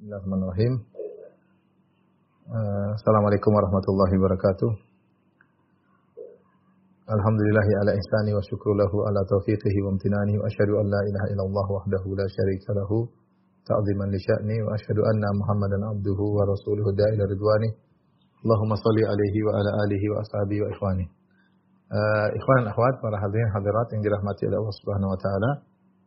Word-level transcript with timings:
Bismillahirrahmanirrahim. 0.00 0.80
Uh, 2.48 2.88
Assalamualaikum 2.96 3.52
warahmatullahi 3.52 4.16
wabarakatuh. 4.16 4.70
Alhamdulillahi 7.04 7.72
ala 7.84 7.92
ihsani 7.92 8.32
wa 8.32 8.40
syukru 8.40 8.80
lahu 8.80 9.04
ala 9.04 9.20
taufiqihi 9.28 9.84
wa 9.84 9.92
amtinani 9.92 10.40
wa 10.40 10.48
asyhadu 10.48 10.80
an 10.80 10.88
la 10.88 11.04
ilaha 11.04 11.26
illallah 11.36 11.66
wahdahu 11.68 12.16
la 12.16 12.24
syarika 12.32 12.80
lahu 12.80 13.12
ta'ziman 13.68 14.08
li 14.08 14.16
sya'ni 14.16 14.56
wa 14.64 14.72
asyhadu 14.72 15.04
anna 15.04 15.36
Muhammadan 15.36 15.82
abduhu 15.92 16.32
wa 16.32 16.48
rasuluhu 16.48 16.96
da'ila 16.96 17.28
ridwani. 17.28 17.68
Allahumma 18.40 18.80
salli 18.80 19.04
alaihi 19.04 19.38
wa 19.44 19.52
ala 19.52 19.84
alihi 19.84 20.06
wa 20.16 20.24
ashabihi 20.24 20.60
wa 20.64 20.68
ikhwani. 20.80 21.04
Uh, 21.92 22.26
ikhwan 22.40 22.72
akhwat 22.72 23.04
para 23.04 23.20
hadirin 23.20 23.52
hadirat 23.52 23.92
yang 23.92 24.00
dirahmati 24.00 24.48
oleh 24.48 24.64
Allah 24.64 24.76
Subhanahu 24.80 25.12
wa 25.12 25.18
taala. 25.20 25.50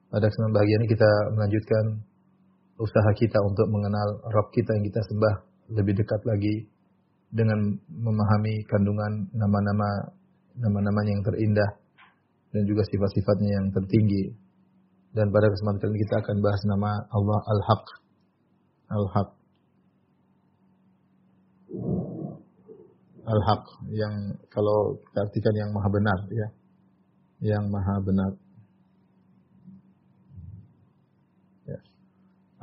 Pada 0.09 0.25
kesempatan 0.33 0.53
bahagia 0.57 0.77
ini 0.81 0.87
kita 0.89 1.09
melanjutkan 1.37 2.09
usaha 2.83 3.11
kita 3.15 3.39
untuk 3.47 3.71
mengenal 3.71 4.19
Rabb 4.27 4.51
kita 4.51 4.75
yang 4.75 4.83
kita 4.83 4.99
sembah 5.07 5.35
lebih 5.71 5.95
dekat 6.03 6.21
lagi 6.27 6.67
dengan 7.31 7.79
memahami 7.87 8.67
kandungan 8.67 9.31
nama-nama 9.31 10.11
nama-namanya 10.59 11.11
yang 11.17 11.23
terindah 11.25 11.71
dan 12.53 12.61
juga 12.69 12.85
sifat-sifatnya 12.85 13.49
yang 13.49 13.65
tertinggi. 13.73 14.37
Dan 15.13 15.29
pada 15.29 15.49
kesempatan 15.49 15.93
ini 15.93 15.99
kita 16.05 16.15
akan 16.21 16.37
bahas 16.41 16.61
nama 16.65 16.91
Allah 17.09 17.39
Al-Haq. 17.41 17.85
Al-Haq. 18.93 19.29
Al-Haq 23.23 23.63
yang 23.93 24.13
kalau 24.49 24.97
kita 25.09 25.19
artikan 25.25 25.53
yang 25.57 25.69
maha 25.73 25.89
benar 25.89 26.19
ya. 26.29 26.47
Yang 27.41 27.63
maha 27.73 27.95
benar. 28.05 28.31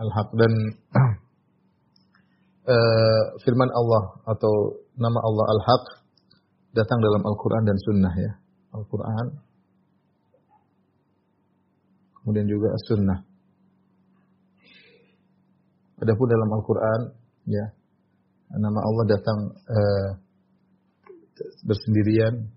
Al-Haq 0.00 0.28
dan 0.36 0.52
uh, 2.64 3.24
firman 3.44 3.70
Allah 3.70 4.02
atau 4.24 4.80
nama 4.96 5.18
Allah 5.20 5.44
Al-Haq 5.52 5.84
datang 6.72 6.98
dalam 7.04 7.22
Al-Quran 7.24 7.62
dan 7.68 7.76
Sunnah 7.84 8.14
ya. 8.16 8.32
Al-Quran 8.70 9.26
kemudian 12.20 12.46
juga 12.48 12.68
Sunnah. 12.88 13.18
Adapun 16.00 16.26
dalam 16.32 16.48
Al-Quran 16.48 17.00
ya 17.50 17.64
nama 18.56 18.80
Allah 18.82 19.04
datang 19.14 19.38
uh, 19.52 20.10
bersendirian 21.64 22.50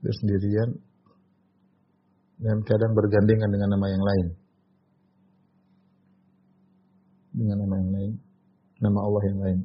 bersendirian 0.00 0.80
dan 2.40 2.56
kadang 2.64 2.96
bergandengan 2.96 3.52
dengan 3.52 3.68
nama 3.76 3.86
yang 3.92 4.00
lain. 4.00 4.26
Dengan 7.40 7.64
nama 7.64 7.74
yang 7.80 7.92
lain, 7.96 8.12
nama 8.84 8.98
Allah 9.00 9.22
yang 9.32 9.40
lain. 9.40 9.60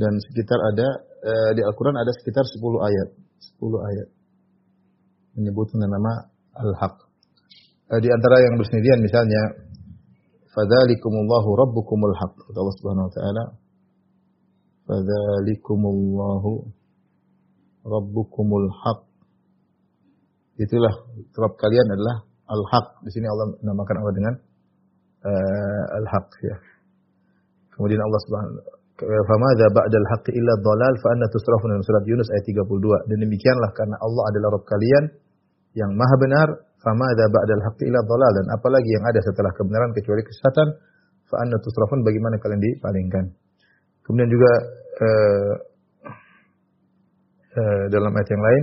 Dan 0.00 0.16
sekitar 0.16 0.56
ada 0.72 0.88
eh, 1.28 1.50
di 1.52 1.60
Al-Qur'an 1.60 2.00
ada 2.00 2.08
sekitar 2.16 2.48
10 2.48 2.56
ayat, 2.88 3.08
10 3.60 3.88
ayat 3.92 4.08
menyebutkan 5.36 5.84
nama 5.84 6.32
Al-Haq. 6.56 6.96
Eh, 7.92 8.00
di 8.00 8.08
antara 8.08 8.40
yang 8.40 8.56
bersendirian 8.56 9.04
misalnya 9.04 9.68
fadzalikumullahu 10.56 11.48
rabbukumul 11.54 12.16
haq 12.16 12.34
Allah 12.50 12.74
Subhanahu 12.80 13.06
wa 13.06 13.12
taala 13.14 13.44
fadzalikumullahu 14.88 16.50
rabbukumul 17.86 18.66
haq 18.82 19.10
itulah 20.60 20.92
Rabb 21.32 21.56
kalian 21.56 21.88
adalah 21.88 22.28
Al-Haq. 22.50 22.86
Di 23.08 23.10
sini 23.16 23.26
Allah 23.30 23.56
menamakan 23.64 23.96
Allah 24.04 24.14
dengan 24.14 24.34
uh, 25.24 25.84
al-haq 26.00 26.28
ya. 26.44 26.56
Kemudian 27.76 28.00
Allah 28.04 28.20
Subhanahu 28.28 28.60
ba'dal 29.72 30.06
haqqi 30.12 30.36
illa 30.36 30.52
dhalal 30.60 30.94
fa 31.00 31.08
anna 31.16 31.26
tusrafun 31.32 31.72
dalam 31.72 31.84
surat 31.84 32.04
Yunus 32.04 32.28
ayat 32.28 32.44
32. 32.44 33.08
Dan 33.08 33.18
demikianlah 33.24 33.70
karena 33.72 33.96
Allah 33.96 34.24
adalah 34.28 34.48
Rabb 34.60 34.68
kalian 34.68 35.04
yang 35.72 35.90
maha 35.96 36.16
benar, 36.20 36.48
famadza 36.84 37.24
ba'dal 37.32 37.62
haqqi 37.64 37.88
illa 37.88 38.00
dhalal 38.04 38.32
dan 38.36 38.46
apalagi 38.52 38.90
yang 38.92 39.04
ada 39.08 39.20
setelah 39.24 39.52
kebenaran 39.56 39.96
kecuali 39.96 40.20
kesesatan, 40.20 40.68
anna 41.30 41.56
tusrafun 41.62 42.02
bagaimana 42.04 42.36
kalian 42.42 42.60
dipalingkan. 42.60 43.24
Kemudian 44.04 44.28
juga 44.28 44.52
uh, 45.00 45.54
uh, 47.54 47.84
dalam 47.88 48.12
ayat 48.12 48.28
yang 48.28 48.42
lain, 48.44 48.62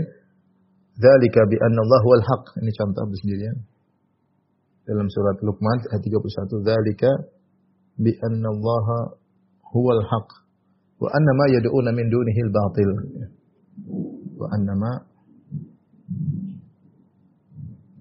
anna 1.65 1.79
Allah 1.81 2.01
wal 2.03 2.25
haq. 2.27 2.43
Ini 2.61 2.71
contoh 2.75 3.07
sendirian 3.23 3.76
dalam 4.87 5.07
surat 5.11 5.37
Luqman 5.43 5.77
ayat 5.91 6.01
31 6.01 6.63
dzalika 6.63 7.11
bi 7.99 8.11
anna 8.23 8.47
Allah 8.55 8.87
huwal 9.75 10.01
haq 10.11 10.29
wa 11.03 11.07
anna 11.11 11.31
ma 11.35 11.45
yad'una 11.51 11.91
min 11.91 12.07
dunihi 12.07 12.39
al-batil 12.47 12.89
wa 14.39 14.47
anna 14.55 14.73
ma 14.79 14.91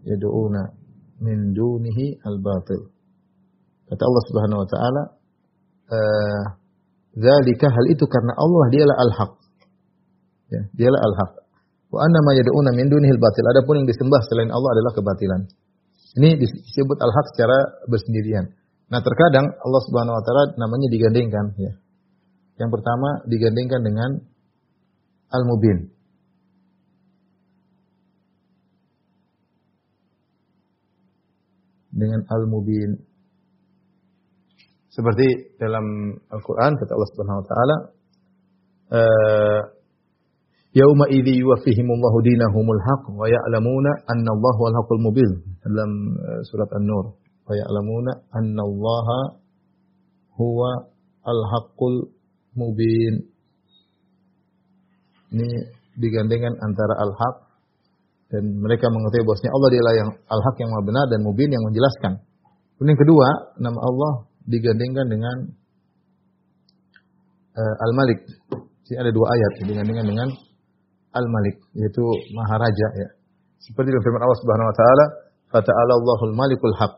yad'una 0.06 0.62
min 1.26 1.38
dunihi 1.56 2.22
al-batil 2.22 2.86
kata 3.90 4.02
Allah 4.06 4.22
Subhanahu 4.30 4.60
wa 4.62 4.68
taala 4.70 5.02
eh, 5.90 6.44
dzalika 7.16 7.66
hal 7.72 7.84
itu 7.90 8.04
karena 8.06 8.32
Allah 8.36 8.64
dialah 8.74 8.96
al-haq. 9.08 9.32
Ya 10.52 10.60
dialah 10.76 11.00
al-haq. 11.00 11.32
Wa 11.90 11.98
anna 12.04 12.20
ma 12.22 12.32
yad'una 12.36 12.70
min 12.76 12.86
dunihi 12.92 13.12
al-batil 13.16 13.46
adapun 13.56 13.82
yang 13.82 13.86
disembah 13.88 14.20
selain 14.28 14.50
Allah 14.52 14.70
adalah 14.76 14.92
kebatilan 14.94 15.40
ini 16.16 16.40
disebut 16.40 16.96
al-haq 16.96 17.26
secara 17.36 17.84
bersendirian. 17.92 18.48
Nah, 18.88 19.04
terkadang 19.04 19.52
Allah 19.52 19.82
Subhanahu 19.84 20.16
wa 20.16 20.22
taala 20.24 20.44
namanya 20.56 20.88
digandengkan 20.88 21.52
ya. 21.60 21.72
Yang 22.56 22.70
pertama 22.72 23.08
digandengkan 23.28 23.80
dengan 23.84 24.10
al-mubin. 25.28 25.92
Dengan 31.92 32.20
al-mubin. 32.32 32.90
Seperti 34.88 35.60
dalam 35.60 36.16
Al-Qur'an 36.32 36.80
kata 36.80 36.92
Allah 36.96 37.10
Subhanahu 37.12 37.40
wa 37.44 37.46
taala, 37.52 37.76
eh, 38.96 39.60
Yauma 40.76 41.08
idzi 41.08 41.40
yuwaffihimullahu 41.40 42.18
dinahumul 42.20 42.82
haq 42.84 43.08
wa 43.16 43.24
ya'lamuna 43.24 43.90
anna 44.12 44.28
Allahu 44.28 44.60
al 44.68 44.74
haqqul 44.76 45.00
mubin 45.00 45.30
dalam 45.64 45.90
eh, 46.20 46.40
surat 46.52 46.68
An-Nur. 46.76 47.16
Wa 47.48 47.54
ya'lamuna 47.56 48.12
anna 48.36 48.60
Allaha 48.60 49.20
huwa 50.36 50.70
al-haqqul 51.24 52.12
mubin. 52.60 53.24
Ini 55.32 55.48
digandengkan 55.96 56.54
antara 56.60 56.94
al-haq 57.08 57.36
dan 58.36 58.44
mereka 58.60 58.92
mengetahui 58.92 59.24
bahwasanya 59.24 59.52
Allah 59.56 59.70
dialah 59.72 59.94
yang 59.96 60.10
al-haq 60.28 60.56
yang 60.60 60.70
benar 60.84 61.06
dan 61.08 61.20
mubin 61.24 61.48
yang 61.48 61.64
menjelaskan. 61.64 62.20
Kemudian 62.76 63.00
kedua, 63.00 63.56
nama 63.64 63.80
Allah 63.80 64.12
digandengkan 64.44 65.08
dengan 65.08 65.36
uh, 67.56 67.74
Al-Malik. 67.88 68.28
Jadi 68.86 68.96
ada 69.00 69.10
dua 69.10 69.26
ayat 69.32 69.52
digandengkan 69.64 70.06
dengan 70.06 70.28
Al-Malik, 71.16 71.56
yaitu 71.72 72.04
Maharaja 72.36 72.88
ya. 73.00 73.08
Seperti 73.60 73.88
dalam 73.90 74.04
firman 74.04 74.22
Allah 74.22 74.38
Subhanahu 74.44 74.68
wa 74.68 74.76
taala, 74.76 75.04
"Fata'ala 75.50 75.92
Allahul 75.96 76.34
Malikul 76.36 76.76
Haq." 76.76 76.96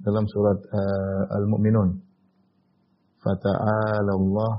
Dalam 0.00 0.24
surat 0.24 0.58
uh, 0.64 1.36
Al-Mu'minun. 1.36 2.00
Fata'ala 3.20 4.12
Allah 4.16 4.52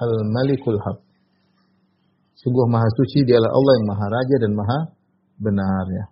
Al-Malikul 0.00 0.80
Haq. 0.80 0.98
Sungguh 2.40 2.64
maha 2.72 2.88
suci 2.96 3.22
dialah 3.28 3.52
Allah 3.52 3.72
yang 3.76 3.86
maha 3.92 4.06
raja 4.08 4.36
dan 4.40 4.52
maha 4.56 4.78
benar 5.36 5.86
ya. 5.92 6.04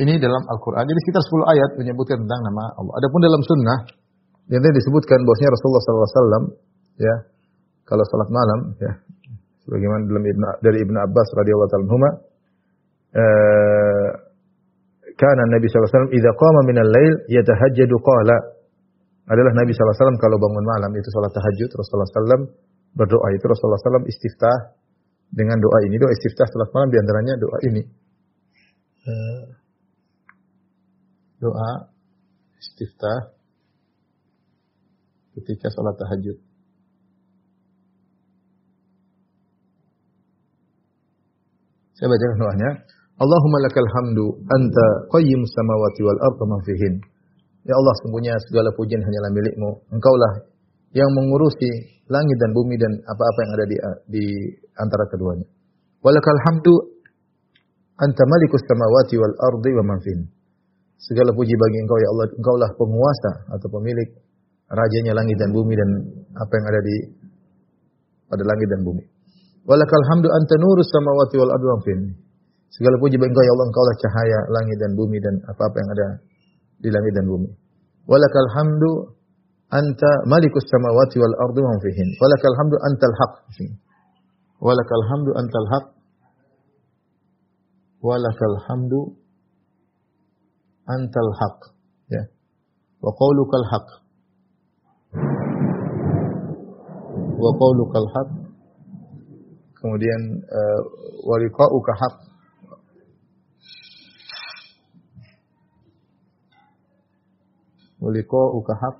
Ini 0.00 0.20
dalam 0.20 0.44
Al-Quran. 0.44 0.84
Jadi 0.84 0.98
sekitar 1.08 1.22
10 1.24 1.52
ayat 1.56 1.70
menyebutkan 1.80 2.16
tentang 2.24 2.40
nama 2.40 2.72
Allah. 2.76 2.92
Adapun 3.00 3.20
dalam 3.20 3.42
sunnah, 3.44 3.78
yang 4.50 4.62
disebutkan 4.64 5.18
bahwasanya 5.22 5.50
Rasulullah 5.54 5.82
SAW 5.82 6.69
ya. 7.00 7.16
Kalau 7.88 8.04
salat 8.06 8.30
malam 8.30 8.60
ya. 8.78 8.92
Sebagaimana 9.64 10.06
dalam 10.06 10.24
Ibnu 10.24 10.46
dari 10.62 10.78
Ibnu 10.84 10.98
Abbas 11.00 11.28
radhiyallahu 11.36 11.70
taala 11.72 11.84
anhuma 11.88 12.10
eh 13.10 14.10
kana 15.20 15.42
Nabi 15.52 15.68
sallallahu 15.68 15.84
alaihi 15.84 15.96
wasallam 16.00 16.14
idza 16.16 16.32
qama 16.38 16.60
minal 16.64 16.90
lail 16.90 17.14
yatahajjadu 17.28 17.96
qala. 18.00 18.36
Adalah 19.30 19.52
Nabi 19.52 19.70
sallallahu 19.74 19.92
alaihi 19.94 20.02
wasallam 20.04 20.20
kalau 20.20 20.36
bangun 20.42 20.64
malam 20.64 20.90
itu 20.96 21.08
salat 21.12 21.32
tahajud 21.34 21.70
Rasulullah 21.76 22.08
sallallahu 22.08 22.44
berdoa 22.98 23.28
itu 23.36 23.44
Rasulullah 23.46 23.78
sallallahu 23.78 24.10
istiftah 24.10 24.58
dengan 25.30 25.60
doa 25.62 25.78
ini. 25.86 25.94
Doa 26.00 26.10
istiftah 26.10 26.46
salat 26.50 26.70
malam 26.74 26.88
di 26.90 26.98
antaranya 26.98 27.34
doa 27.38 27.58
ini. 27.68 27.82
Eh, 29.00 29.44
doa 31.38 31.70
istiftah 32.58 33.18
ketika 35.38 35.70
salat 35.70 35.94
tahajud 35.94 36.49
Saya 42.00 42.08
bacakan 42.08 42.36
doanya. 42.40 42.70
Allahumma 43.20 43.60
lakal 43.60 43.84
hamdu 43.84 44.40
anta 44.48 44.86
qayyim 45.12 45.40
samawati 45.44 46.00
wal 46.00 46.20
arda 46.32 46.44
ma 46.48 46.56
fihin. 46.64 46.96
Ya 47.68 47.76
Allah, 47.76 47.92
sungguhnya 48.00 48.32
segala 48.48 48.72
pujian 48.72 49.04
hanyalah 49.04 49.30
milikmu. 49.36 49.84
Engkaulah 49.92 50.48
yang 50.96 51.12
mengurusi 51.12 52.00
langit 52.08 52.36
dan 52.40 52.56
bumi 52.56 52.80
dan 52.80 52.88
apa-apa 53.04 53.38
yang 53.44 53.52
ada 53.52 53.64
di, 53.68 53.76
di 54.08 54.24
antara 54.80 55.04
keduanya. 55.12 55.44
Walakal 56.00 56.40
hamdu 56.48 56.72
anta 58.00 58.24
malikus 58.24 58.64
samawati 58.64 59.20
wal 59.20 59.36
ardi 59.52 59.70
wa 59.76 59.84
man. 59.92 60.00
Segala 61.04 61.36
puji 61.36 61.52
bagi 61.52 61.78
engkau 61.84 62.00
ya 62.00 62.08
Allah, 62.16 62.26
engkaulah 62.32 62.70
penguasa 62.80 63.32
atau 63.60 63.68
pemilik 63.76 64.08
rajanya 64.72 65.12
langit 65.20 65.36
dan 65.36 65.52
bumi 65.52 65.76
dan 65.76 65.90
apa 66.32 66.52
yang 66.56 66.66
ada 66.72 66.80
di 66.80 66.96
pada 68.24 68.44
langit 68.48 68.68
dan 68.72 68.80
bumi. 68.88 69.04
Walakal 69.68 70.04
hamdu 70.08 70.28
anta 70.32 70.56
nurus 70.56 70.88
samawati 70.88 71.36
wal 71.36 71.52
ardi 71.52 71.66
fihin. 71.84 72.00
Segala 72.70 72.96
puji 73.02 73.18
bagi 73.18 73.28
engkau 73.28 73.44
ya 73.44 73.52
Allah, 73.52 73.66
engkaulah 73.66 73.96
cahaya 73.98 74.38
langit 74.56 74.76
dan 74.78 74.90
bumi 74.94 75.18
dan 75.18 75.34
apa-apa 75.52 75.76
yang 75.76 75.90
ada 75.90 76.08
di 76.80 76.88
langit 76.88 77.12
dan 77.18 77.26
bumi. 77.28 77.50
Walakal 78.08 78.48
hamdu 78.56 78.90
anta 79.68 80.10
malikus 80.30 80.64
samawati 80.64 81.20
wal 81.20 81.36
ardi 81.44 81.60
wa 81.60 81.76
fihin. 81.82 82.08
Walakal 82.22 82.54
hamdu 82.56 82.76
antal 82.88 83.14
haq. 83.20 83.32
Walakal 84.64 85.04
hamdu 85.12 85.30
antal 85.36 85.66
haq. 85.68 85.86
Walakal 88.00 88.56
hamdu 88.64 89.00
antal 90.88 91.30
haq. 91.36 91.58
Ya. 92.08 92.22
Wa 93.04 93.12
qaulukal 93.12 93.66
haq. 93.68 93.86
Wa 97.34 97.50
qaulukal 97.60 98.08
haq. 98.08 98.39
Kemudian 99.80 100.20
uh, 100.44 100.80
wa 101.24 101.36
liqa'uka 101.40 101.92
haq. 101.96 102.16
Wa 108.00 108.08
liqa'uka 108.12 108.72
haq. 108.76 108.98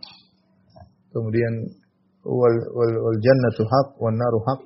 Kemudian 1.13 1.55
wal 2.25 2.57
wal, 2.77 2.93
wal 3.05 3.19
jannatu 3.21 3.63
haq 3.65 3.89
wan 4.01 4.17
naru 4.17 4.41
haq. 4.45 4.63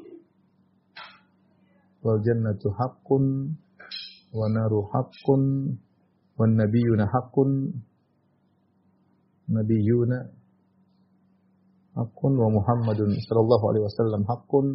Wal 2.05 2.21
jannatu 2.21 2.69
haqqun 2.75 3.25
wan 4.35 4.51
naru 4.53 4.85
haqqun 4.93 5.43
wan 6.37 6.51
nabiyuna 6.59 7.07
haqqun 7.09 7.51
nabiyuna 9.49 10.19
haqqun 11.97 12.33
wa 12.35 12.49
Muhammadun 12.51 13.15
sallallahu 13.25 13.65
alaihi 13.71 13.85
wasallam 13.87 14.23
haqqun 14.27 14.67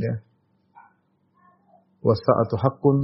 ya 0.00 0.16
wasa'atu 2.04 2.54
haqqun. 2.60 2.98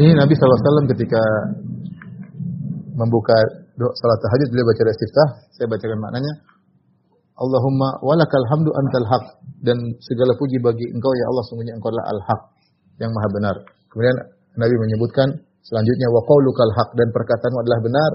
Ini 0.00 0.16
Nabi 0.16 0.32
SAW 0.32 0.88
ketika 0.96 1.20
membuka 2.96 3.36
doa 3.76 3.92
salat 3.92 4.18
tahajud 4.24 4.48
beliau 4.50 4.66
baca 4.66 4.82
istiftah, 4.88 5.28
saya 5.52 5.66
bacakan 5.68 6.00
maknanya. 6.00 6.32
Allahumma 7.36 8.00
walakal 8.00 8.46
hamdu 8.56 8.72
antal 8.72 9.06
haq. 9.08 9.24
Dan 9.62 9.78
segala 10.02 10.34
puji 10.36 10.58
bagi 10.58 10.90
engkau 10.90 11.12
ya 11.14 11.24
Allah 11.30 11.44
sungguhnya 11.48 11.74
engkau 11.78 11.92
adalah 11.94 12.06
al-haq 12.12 12.40
yang 12.98 13.10
maha 13.14 13.28
benar. 13.30 13.56
Kemudian 13.88 14.16
Nabi 14.58 14.74
menyebutkan 14.74 15.28
selanjutnya 15.64 16.08
wa 16.12 16.20
qaulukal 16.24 16.72
haq. 16.72 16.88
Dan 16.98 17.08
perkataanmu 17.14 17.58
adalah 17.62 17.78
benar, 17.84 18.12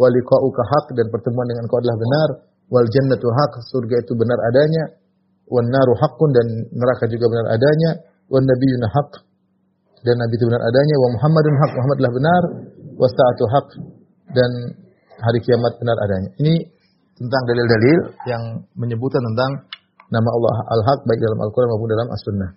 wa 0.00 0.08
liqa'uka 0.10 0.62
haq. 0.64 0.86
Dan 0.96 1.06
pertemuan 1.12 1.46
dengan 1.48 1.62
engkau 1.68 1.78
adalah 1.80 1.96
benar, 1.96 2.28
wal 2.68 2.88
jannatu 2.88 3.28
haq 3.32 3.52
surga 3.72 3.96
itu 4.04 4.12
benar 4.16 4.38
adanya, 4.52 4.84
wan 5.48 5.66
naru 5.68 5.92
haqqun 5.96 6.30
dan 6.32 6.46
neraka 6.76 7.08
juga 7.08 7.26
benar 7.32 7.46
adanya, 7.56 7.90
wan 8.28 8.44
nabiyyuna 8.44 8.88
haq 8.92 9.10
dan 10.06 10.14
Nabi 10.14 10.34
itu 10.38 10.46
benar 10.46 10.62
adanya, 10.62 10.94
wa 11.02 11.08
Muhammadun 11.18 11.54
haq, 11.58 11.70
Muhammadlah 11.74 12.10
benar, 12.14 12.42
wa 12.94 13.08
sa'atu 13.10 13.44
haq 13.50 13.68
dan 14.30 14.50
hari 15.18 15.38
kiamat 15.42 15.74
benar 15.82 15.96
adanya. 16.06 16.30
Ini 16.38 16.54
tentang 17.18 17.42
dalil-dalil 17.50 17.98
yang 18.30 18.42
menyebutkan 18.78 19.18
tentang 19.34 19.50
nama 20.08 20.28
Allah 20.30 20.56
Al-Haq 20.78 21.00
baik 21.04 21.20
dalam 21.20 21.38
Al-Qur'an 21.42 21.68
maupun 21.74 21.88
dalam 21.90 22.08
As-Sunnah. 22.14 22.50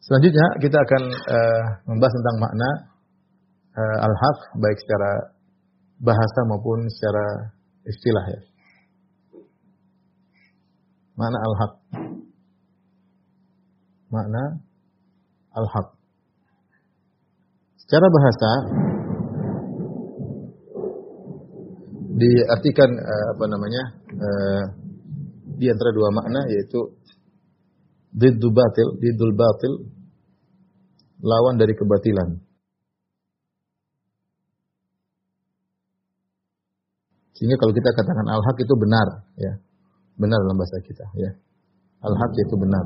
Selanjutnya 0.00 0.46
kita 0.58 0.78
akan 0.80 1.02
uh, 1.06 1.64
membahas 1.86 2.14
tentang 2.18 2.36
makna 2.42 2.68
uh, 3.76 3.96
Al-Haq 4.08 4.38
baik 4.58 4.78
secara 4.80 5.10
bahasa 6.00 6.40
maupun 6.48 6.88
secara 6.88 7.54
istilah 7.84 8.24
ya. 8.24 8.40
Makna 11.20 11.38
Al-Haq 11.44 11.72
makna 14.10 14.58
al-haq. 15.54 15.88
Secara 17.78 18.06
bahasa 18.10 18.50
diartikan 22.18 22.90
uh, 22.90 23.26
apa 23.38 23.44
namanya? 23.46 23.82
Uh, 24.10 24.64
di 25.60 25.66
antara 25.70 25.90
dua 25.94 26.08
makna 26.10 26.40
yaitu 26.50 26.80
diddu 28.10 28.50
batil, 28.50 28.88
diddul 28.98 29.32
batil 29.38 29.72
lawan 31.22 31.54
dari 31.60 31.74
kebatilan. 31.78 32.42
Sehingga 37.40 37.56
kalau 37.56 37.72
kita 37.72 37.88
katakan 37.96 38.26
al-haq 38.28 38.56
itu 38.60 38.74
benar, 38.76 39.24
ya. 39.40 39.52
Benar 40.20 40.36
dalam 40.44 40.60
bahasa 40.60 40.76
kita, 40.84 41.08
ya. 41.16 41.30
Al-haq 42.04 42.32
itu 42.36 42.54
benar. 42.60 42.84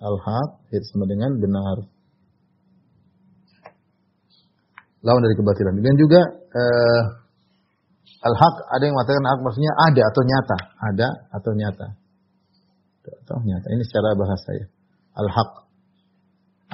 al-haq 0.00 0.50
itu 0.72 0.86
sama 0.92 1.08
dengan 1.08 1.40
benar. 1.40 1.76
Lawan 5.04 5.22
dari 5.22 5.36
kebatilan. 5.38 5.78
Dan 5.78 5.94
juga 5.96 6.20
uh, 6.34 7.02
al-haq 8.26 8.54
ada 8.74 8.82
yang 8.82 8.94
mengatakan 8.94 9.22
hak 9.22 9.40
maksudnya 9.44 9.72
ada 9.86 10.02
atau 10.10 10.22
nyata, 10.26 10.58
ada 10.82 11.08
atau 11.30 11.52
nyata. 11.54 11.88
Atau 13.06 13.38
nyata. 13.46 13.66
Ini 13.70 13.82
secara 13.86 14.18
bahasa 14.18 14.48
ya. 14.58 14.66
Al-haq 15.14 15.50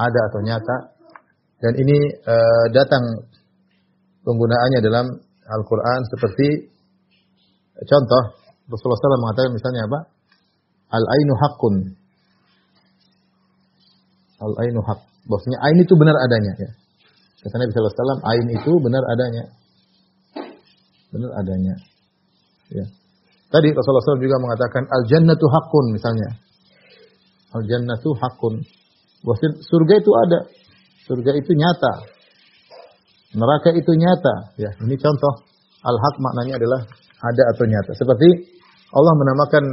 ada 0.01 0.21
atau 0.33 0.41
nyata. 0.41 0.77
Dan 1.63 1.73
ini 1.79 1.99
uh, 2.27 2.67
datang 2.75 3.05
penggunaannya 4.23 4.81
dalam 4.83 5.07
Al-Qur'an 5.43 6.01
seperti 6.11 6.71
contoh 7.83 8.23
Rasulullah 8.71 8.99
SAW 8.99 9.25
mengatakan 9.27 9.53
misalnya 9.53 9.81
apa? 9.91 9.99
Al-ainu 10.93 11.35
haqqun 11.35 11.75
al 14.43 14.55
ainu 14.67 14.81
hak. 14.83 15.01
Bahwasanya 15.31 15.59
ain 15.71 15.79
itu 15.79 15.95
benar 15.95 16.19
adanya 16.19 16.53
ya. 16.59 16.71
Kata 17.43 17.59
Nabi 17.59 17.75
wasallam, 17.75 18.21
ain 18.23 18.47
itu 18.55 18.73
benar 18.83 19.03
adanya. 19.07 19.45
Benar 21.11 21.31
adanya. 21.43 21.75
Ya. 22.71 22.87
Tadi 23.51 23.69
Rasulullah 23.75 24.17
SAW 24.17 24.23
juga 24.23 24.39
mengatakan 24.41 24.87
al 24.87 25.03
jannatu 25.11 25.47
hakun 25.51 25.87
misalnya. 25.95 26.39
Al 27.53 27.63
jannatu 27.67 28.15
hakun. 28.17 28.63
Bahwasanya 29.27 29.59
surga 29.59 29.95
itu 29.99 30.11
ada. 30.15 30.39
Surga 31.07 31.31
itu 31.37 31.51
nyata. 31.55 31.95
Neraka 33.33 33.71
itu 33.73 33.93
nyata. 33.97 34.35
Ya, 34.61 34.71
ini 34.85 34.97
contoh 35.01 35.45
al 35.83 35.97
haq 35.97 36.15
maknanya 36.21 36.61
adalah 36.61 36.81
ada 37.23 37.43
atau 37.57 37.65
nyata. 37.65 37.93
Seperti 37.97 38.29
Allah 38.93 39.15
menamakan 39.17 39.65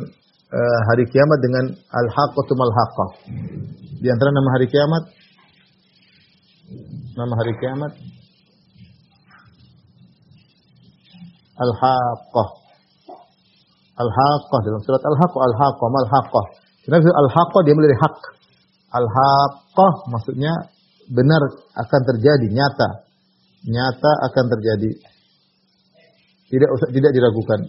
uh, 0.52 0.80
hari 0.94 1.04
kiamat 1.12 1.40
dengan 1.44 1.66
al 1.76 2.08
haqqatul 2.08 2.74
haqqah. 2.74 3.10
Di 4.00 4.08
antara 4.08 4.32
nama 4.32 4.50
hari 4.56 4.68
kiamat 4.72 5.04
nama 7.20 7.34
hari 7.36 7.54
kiamat 7.60 7.92
Al-Haqqah. 11.60 12.50
Al-Haqqah 14.00 14.60
dalam 14.64 14.80
surat 14.88 15.04
Al-Haqqah, 15.04 15.42
Al-Haqqah, 15.44 15.88
Mal-Haqqah. 15.92 16.46
Kenapa 16.88 17.12
Al-Haqqah 17.12 17.62
dia 17.68 17.76
dari 17.76 17.98
hak. 18.00 18.18
Al-Haqqah 18.96 19.94
maksudnya 20.08 20.54
benar 21.12 21.42
akan 21.76 22.02
terjadi, 22.16 22.48
nyata. 22.48 23.09
Nyata 23.68 24.12
akan 24.32 24.46
terjadi. 24.56 24.92
Tidak 26.50 26.70
tidak 26.96 27.12
diragukan. 27.12 27.60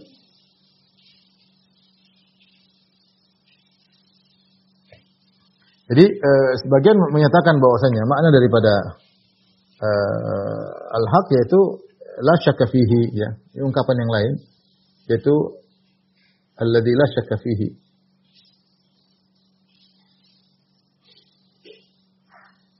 Jadi 5.91 6.07
eh, 6.07 6.51
sebagian 6.63 6.95
menyatakan 7.11 7.59
bahwasanya 7.59 8.07
makna 8.07 8.31
daripada 8.31 8.73
eh, 9.75 10.67
al-haq 10.95 11.25
yaitu 11.35 11.59
la 12.23 12.35
syakka 12.39 12.71
fihi 12.71 13.11
ya. 13.11 13.35
Ini 13.51 13.67
ungkapan 13.67 13.99
yang 13.99 14.11
lain 14.11 14.33
yaitu 15.11 15.35
alladzi 16.55 16.95
la 16.95 17.05
syakka 17.11 17.35
fihi. 17.43 17.69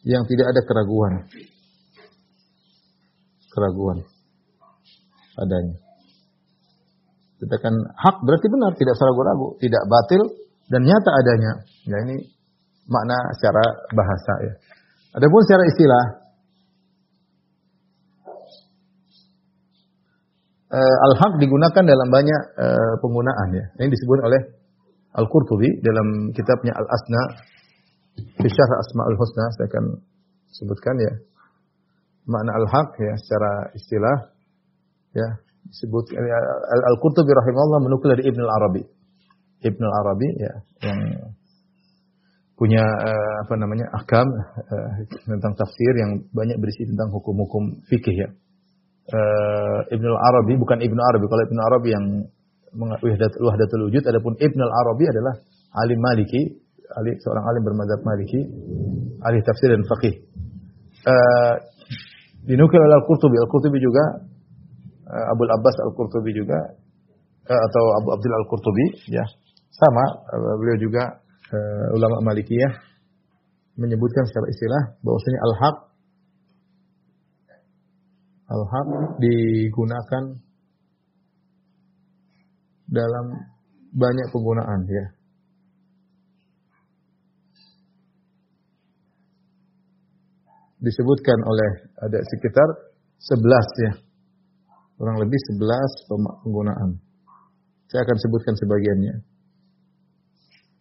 Yang 0.08 0.24
tidak 0.32 0.56
ada 0.56 0.62
keraguan. 0.64 1.28
Keraguan 3.52 4.08
padanya. 5.36 5.76
Sedangkan 7.42 7.74
hak 7.98 8.16
berarti 8.22 8.48
benar, 8.54 8.72
tidak 8.78 8.94
salah 9.02 9.18
ragu-ragu, 9.18 9.58
tidak 9.58 9.84
batil 9.90 10.22
dan 10.70 10.82
nyata 10.86 11.12
adanya. 11.26 11.52
Ya 11.90 11.98
ini 12.06 12.16
makna 12.86 13.18
secara 13.34 13.64
bahasa 13.98 14.34
ya. 14.46 14.54
Adapun 15.18 15.42
secara 15.44 15.64
istilah 15.66 16.04
uh, 20.70 20.98
al-haq 21.12 21.34
digunakan 21.42 21.84
dalam 21.84 22.08
banyak 22.14 22.42
uh, 22.62 22.94
penggunaan 23.02 23.50
ya. 23.58 23.66
Ini 23.82 23.90
disebut 23.90 24.20
oleh 24.22 24.42
Al-Qurtubi 25.18 25.82
dalam 25.84 26.32
kitabnya 26.32 26.72
Al-Asna 26.78 27.22
fi 28.38 28.48
Asmaul 28.48 29.18
Husna 29.18 29.46
saya 29.58 29.68
akan 29.68 29.86
sebutkan 30.54 30.96
ya. 31.02 31.12
Makna 32.30 32.52
al-haq 32.54 32.90
ya 33.02 33.14
secara 33.18 33.52
istilah 33.74 34.18
ya 35.18 35.28
disebut 35.68 36.06
ya, 36.14 36.40
Al-Qurtubi 36.94 37.32
rahimahullah 37.34 37.82
menukil 37.82 38.14
dari 38.18 38.24
Ibn 38.30 38.40
al-Arabi. 38.46 38.84
Ibn 39.62 39.82
al-Arabi 39.82 40.28
ya 40.38 40.54
yang 40.90 41.00
punya 42.58 42.86
uh, 42.86 43.36
apa 43.46 43.54
namanya 43.58 43.90
ahkam 43.90 44.30
uh, 44.30 44.90
tentang 45.26 45.58
tafsir 45.58 45.94
yang 45.98 46.30
banyak 46.30 46.62
berisi 46.62 46.86
tentang 46.86 47.10
hukum-hukum 47.10 47.82
fikih 47.90 48.16
ya. 48.22 48.30
Uh, 49.12 49.80
al-Arabi 49.90 50.62
bukan 50.62 50.78
Ibn 50.78 51.00
Arabi 51.10 51.26
kalau 51.26 51.44
Ibn 51.50 51.58
Arabi 51.58 51.90
yang 51.90 52.06
wahdatul 53.42 53.90
wujud 53.90 54.06
adapun 54.06 54.38
Ibn 54.38 54.60
al-Arabi 54.62 55.04
adalah 55.10 55.34
alim 55.84 56.00
Maliki, 56.00 56.42
alim, 56.96 57.16
seorang 57.20 57.44
alim 57.50 57.62
bermadzhab 57.66 58.02
Maliki, 58.06 58.40
ahli 59.26 59.42
tafsir 59.42 59.74
dan 59.74 59.84
fikih. 59.88 60.16
Uh, 61.02 61.56
dinukil 62.46 62.80
oleh 62.82 62.96
Al-Qurtubi, 63.02 63.38
Al-Qurtubi 63.38 63.80
juga 63.82 64.04
uh, 65.08 65.26
Abu 65.34 65.44
Abbas 65.46 65.76
Al-Qurtubi 65.90 66.32
juga 66.34 66.60
uh, 67.48 67.62
atau 67.70 67.84
Abu 68.02 68.10
Abdul 68.18 68.34
Al-Qurtubi 68.34 68.86
ya. 69.14 69.26
Sama 69.72 70.06
uh, 70.36 70.56
beliau 70.58 70.78
juga 70.82 71.04
uh, 71.54 71.96
ulama 71.98 72.34
Malikiyah 72.34 72.74
menyebutkan 73.80 74.28
secara 74.28 74.48
istilah 74.52 74.84
bahwasanya 75.02 75.40
al-haq 75.48 75.78
al-haq 78.52 78.88
digunakan 79.24 80.24
dalam 82.92 83.26
banyak 83.96 84.28
penggunaan 84.36 84.84
ya. 84.88 85.06
Disebutkan 90.82 91.40
oleh 91.46 91.91
ada 92.02 92.18
sekitar 92.26 92.68
11 93.22 93.86
ya. 93.86 93.94
Kurang 94.98 95.18
lebih 95.22 95.40
11 95.54 96.10
penggunaan. 96.46 96.98
Saya 97.90 98.02
akan 98.06 98.18
sebutkan 98.18 98.56
sebagiannya. 98.58 99.16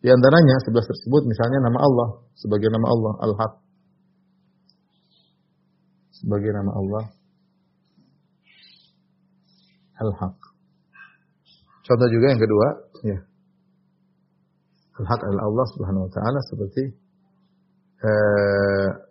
Di 0.00 0.09
antaranya 0.09 0.57
sebelas 0.65 0.89
tersebut 0.89 1.29
misalnya 1.29 1.69
nama 1.69 1.79
Allah 1.85 2.09
sebagai 2.33 2.73
nama 2.73 2.87
Allah 2.89 3.15
Al-Haq. 3.29 3.53
Sebagai 6.25 6.50
nama 6.57 6.73
Allah 6.73 7.05
Al-Haq. 10.00 10.37
Contoh 11.85 12.09
juga 12.09 12.27
yang 12.33 12.41
kedua, 12.41 12.69
ya. 13.05 13.19
Al-Haq 15.00 15.21
adalah 15.21 15.45
Allah 15.49 15.67
Subhanahu 15.77 16.05
wa 16.09 16.12
taala 16.12 16.41
seperti 16.49 16.85
uh, 18.05 19.10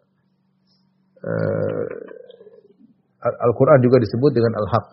uh, 1.23 1.87
Al-Qur'an 3.19 3.79
juga 3.83 3.99
disebut 3.99 4.31
dengan 4.31 4.53
Al-Haq. 4.63 4.85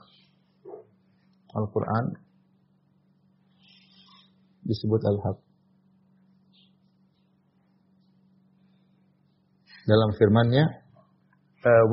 Al-Qur'an 1.55 2.05
disebut 4.67 5.03
Al-Haq. 5.07 5.47
dalam 9.87 10.11
firman-Nya? 10.19 10.65
Eh, 11.67 11.85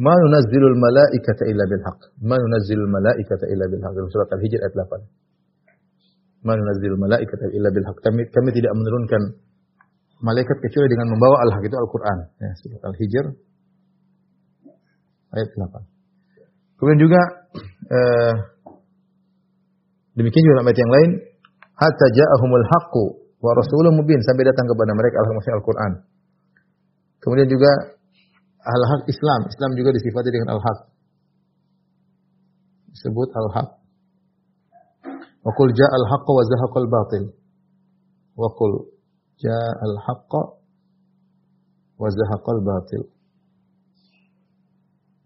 ma 0.00 0.14
nunazzilul 0.16 0.76
malaikata 0.80 1.44
illa 1.44 1.64
bil 1.68 1.82
haqq 1.84 2.00
ma 2.24 2.40
nunazzilul 2.40 2.88
malaikata 2.88 3.44
illa 3.52 3.68
bil 3.68 3.82
haqq 3.84 3.92
dalam 3.92 4.08
surat 4.08 4.32
al-hijr 4.32 4.64
ayat 4.64 4.72
8 4.80 6.48
ma 6.48 6.56
nunazzilul 6.56 6.96
malaikata 6.96 7.52
illa 7.52 7.68
bil 7.68 7.84
haqq 7.84 8.00
kami 8.00 8.24
kami 8.32 8.50
tidak 8.56 8.72
menurunkan 8.72 9.36
malaikat 10.24 10.56
kecuali 10.64 10.88
dengan 10.88 11.12
membawa 11.12 11.36
al-haq 11.44 11.68
itu 11.68 11.76
Al-Qur'an. 11.76 12.18
Ya 12.40 12.50
surat 12.64 12.80
al-hijr 12.80 13.24
ayat 15.36 15.48
8 15.54 16.78
kemudian 16.80 17.00
juga 17.00 17.20
eh, 17.90 18.34
demikian 20.16 20.44
juga 20.44 20.56
ayat 20.64 20.78
yang 20.78 20.92
lain 20.92 21.10
hatta 21.76 22.06
ja'ahumul 22.12 22.66
haqqu 22.66 23.04
wa 23.40 23.50
rasulun 23.56 23.96
mubin 23.96 24.20
sampai 24.20 24.44
datang 24.44 24.68
kepada 24.68 24.92
mereka 24.92 25.16
Al-Qur'an 25.56 26.10
Kemudian 27.20 27.48
juga 27.52 27.70
al-haq 28.64 29.04
Islam. 29.12 29.40
Islam 29.52 29.70
juga 29.76 29.92
disifati 29.92 30.28
dengan 30.32 30.56
al-haq. 30.56 30.78
Disebut 32.96 33.28
al-haq. 33.36 33.68
Wa 35.40 35.52
qul 35.56 35.72
al 35.72 36.04
haqq 36.12 36.28
wa 36.28 36.42
al 36.44 36.88
batil. 36.88 37.24
Wa 38.36 38.48
qul 38.56 38.72
al 39.44 39.96
haqq 40.04 40.32
wa 42.00 42.08
al 42.08 42.60
batil. 42.64 43.02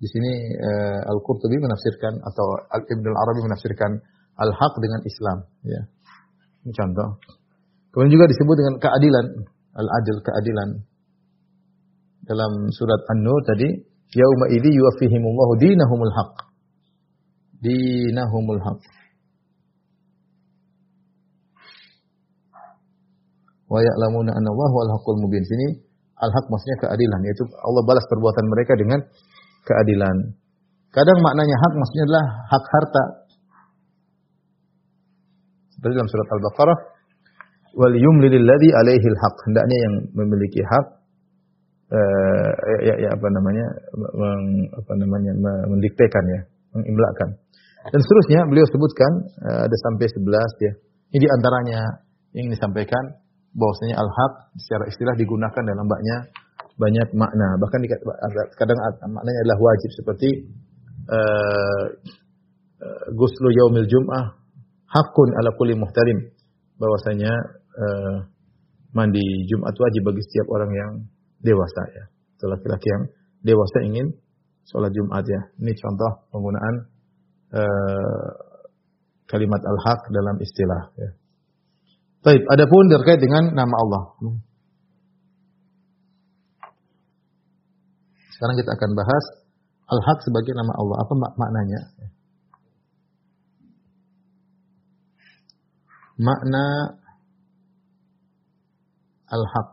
Di 0.04 0.08
sini 0.12 0.32
uh, 0.61 1.00
Al-Qurtubi 1.16 1.56
menafsirkan 1.56 2.20
atau 2.20 2.61
Al-Ibn 2.76 3.08
Al-Arabi 3.08 3.40
menafsirkan 3.49 4.04
al-haq 4.37 4.76
dengan 4.84 5.00
Islam, 5.08 5.38
ya. 5.64 5.80
Ini 6.61 6.73
contoh. 6.76 7.08
Kemudian 7.88 8.12
juga 8.12 8.28
disebut 8.28 8.52
dengan 8.52 8.75
keadilan, 8.84 9.26
al-adil, 9.73 10.16
keadilan 10.20 10.68
dalam 12.28 12.68
surat 12.68 13.00
An-Nur 13.16 13.40
tadi, 13.49 13.80
yauma 14.12 14.52
idzi 14.52 14.76
yuwaffihimullahu 14.76 15.52
dinahumul 15.56 16.12
haqq. 16.12 16.37
Dinahumul 17.64 18.61
haqq. 18.61 18.84
Wa 23.73 23.80
ya'lamuna 23.80 24.37
anna 24.37 24.49
Allah 24.52 24.70
wal 24.76 24.90
haqqul 25.00 25.16
mubin. 25.25 25.40
Sini 25.49 25.80
al-haq 26.20 26.44
maksudnya 26.52 26.76
keadilan, 26.84 27.20
yaitu 27.25 27.49
Allah 27.64 27.82
balas 27.88 28.04
perbuatan 28.04 28.44
mereka 28.52 28.76
dengan 28.76 29.00
keadilan. 29.64 30.16
Kadang 30.94 31.18
maknanya 31.21 31.56
hak 31.59 31.73
maksudnya 31.75 32.04
adalah 32.06 32.26
hak 32.54 32.64
harta. 32.71 33.04
Seperti 35.75 35.92
dalam 35.99 36.09
surat 36.09 36.28
Al-Baqarah, 36.30 36.78
wal 37.75 37.97
yumlil 37.99 38.38
ladzi 38.38 38.71
alaihi 38.71 39.06
al-haq. 39.11 39.37
Hendaknya 39.50 39.76
yang 39.76 39.94
memiliki 40.14 40.62
hak 40.62 40.87
uh, 41.90 42.50
ya, 42.87 42.94
ya 43.04 43.09
apa 43.11 43.26
namanya 43.26 43.66
meng, 43.99 44.71
apa 44.71 44.92
namanya 45.02 45.33
mendiktekan 45.66 46.25
ya, 46.30 46.40
mengimlakan. 46.78 47.42
Dan 47.85 48.00
seterusnya 48.00 48.49
beliau 48.49 48.64
sebutkan 48.71 49.12
uh, 49.44 49.61
ada 49.66 49.76
sampai 49.90 50.06
11 50.06 50.64
ya. 50.64 50.73
Ini 51.11 51.18
di 51.21 51.28
antaranya 51.28 51.80
yang 52.38 52.49
disampaikan 52.54 53.18
bahwasanya 53.54 53.99
al-haq 53.99 54.33
secara 54.62 54.87
istilah 54.90 55.14
digunakan 55.18 55.62
dalam 55.62 55.87
banyak 55.87 56.43
banyak 56.74 57.08
makna. 57.14 57.48
Bahkan 57.62 57.80
kadang 58.58 58.78
maknanya 59.10 59.40
adalah 59.46 59.58
wajib 59.62 59.90
seperti 59.94 60.28
uh, 61.06 61.84
uh, 62.82 63.04
guslu 63.14 63.48
yaumil 63.54 63.86
jum'ah 63.86 64.34
hakun 64.90 65.28
ala 65.38 65.54
kulli 65.54 65.78
muhtarim 65.78 66.34
bahwasanya 66.78 67.30
uh, 67.78 68.16
mandi 68.90 69.22
Jumat 69.46 69.74
wajib 69.74 70.02
bagi 70.06 70.22
setiap 70.26 70.46
orang 70.50 70.70
yang 70.74 70.92
dewasa 71.42 71.82
ya. 71.94 72.04
Laki-laki 72.44 72.88
yang 72.92 73.04
dewasa 73.40 73.78
ingin 73.88 74.06
sholat 74.68 74.92
Jumat 74.92 75.24
ya. 75.24 75.40
Ini 75.64 75.72
contoh 75.80 76.28
penggunaan 76.28 76.74
kalimat 79.24 79.62
al-haq 79.64 80.00
dalam 80.12 80.36
istilah 80.44 80.82
ya. 81.00 81.10
Baik, 82.24 82.44
adapun 82.48 82.88
terkait 82.88 83.20
dengan 83.20 83.52
nama 83.52 83.74
Allah. 83.80 84.02
Sekarang 88.44 88.60
kita 88.60 88.76
akan 88.76 88.92
bahas 88.92 89.24
al-haq 89.88 90.20
sebagai 90.20 90.52
nama 90.52 90.76
Allah. 90.76 90.96
Apa 91.00 91.12
mak 91.16 91.32
maknanya? 91.40 91.80
Makna 96.20 96.64
al-haq 99.32 99.68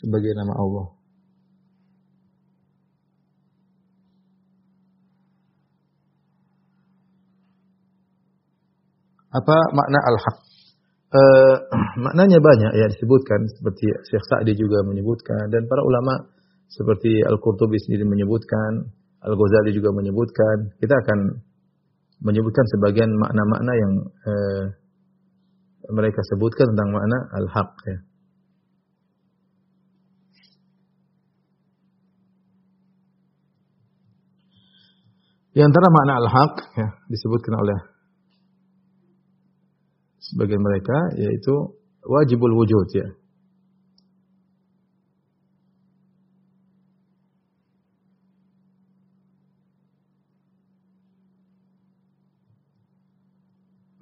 sebagai 0.00 0.32
nama 0.32 0.48
Allah. 0.56 0.86
Apa 9.36 9.56
makna 9.76 9.98
al-haq? 10.08 10.36
E, 11.12 11.20
maknanya 12.08 12.40
banyak 12.40 12.72
ya 12.80 12.88
disebutkan 12.88 13.44
seperti 13.60 13.92
Syekh 14.08 14.24
Sa'di 14.24 14.56
juga 14.56 14.80
menyebutkan 14.88 15.52
dan 15.52 15.68
para 15.68 15.84
ulama 15.84 16.37
seperti 16.68 17.24
Al-Qurtubi 17.24 17.80
sendiri 17.80 18.04
menyebutkan, 18.04 18.92
Al-Ghazali 19.24 19.72
juga 19.74 19.90
menyebutkan. 19.96 20.76
Kita 20.78 20.94
akan 20.94 21.18
menyebutkan 22.22 22.64
sebagian 22.76 23.10
makna-makna 23.14 23.72
yang 23.74 23.92
uh, 24.04 24.64
mereka 25.88 26.20
sebutkan 26.34 26.74
tentang 26.74 26.90
makna 26.92 27.18
al-haq 27.32 27.72
ya. 27.86 27.98
Di 35.58 35.60
antara 35.66 35.90
makna 35.90 36.12
al-haq 36.22 36.54
ya, 36.78 36.88
disebutkan 37.10 37.54
oleh 37.58 37.78
sebagian 40.22 40.62
mereka 40.62 41.16
yaitu 41.18 41.54
wajibul 42.04 42.52
wujud 42.54 42.86
ya. 42.94 43.08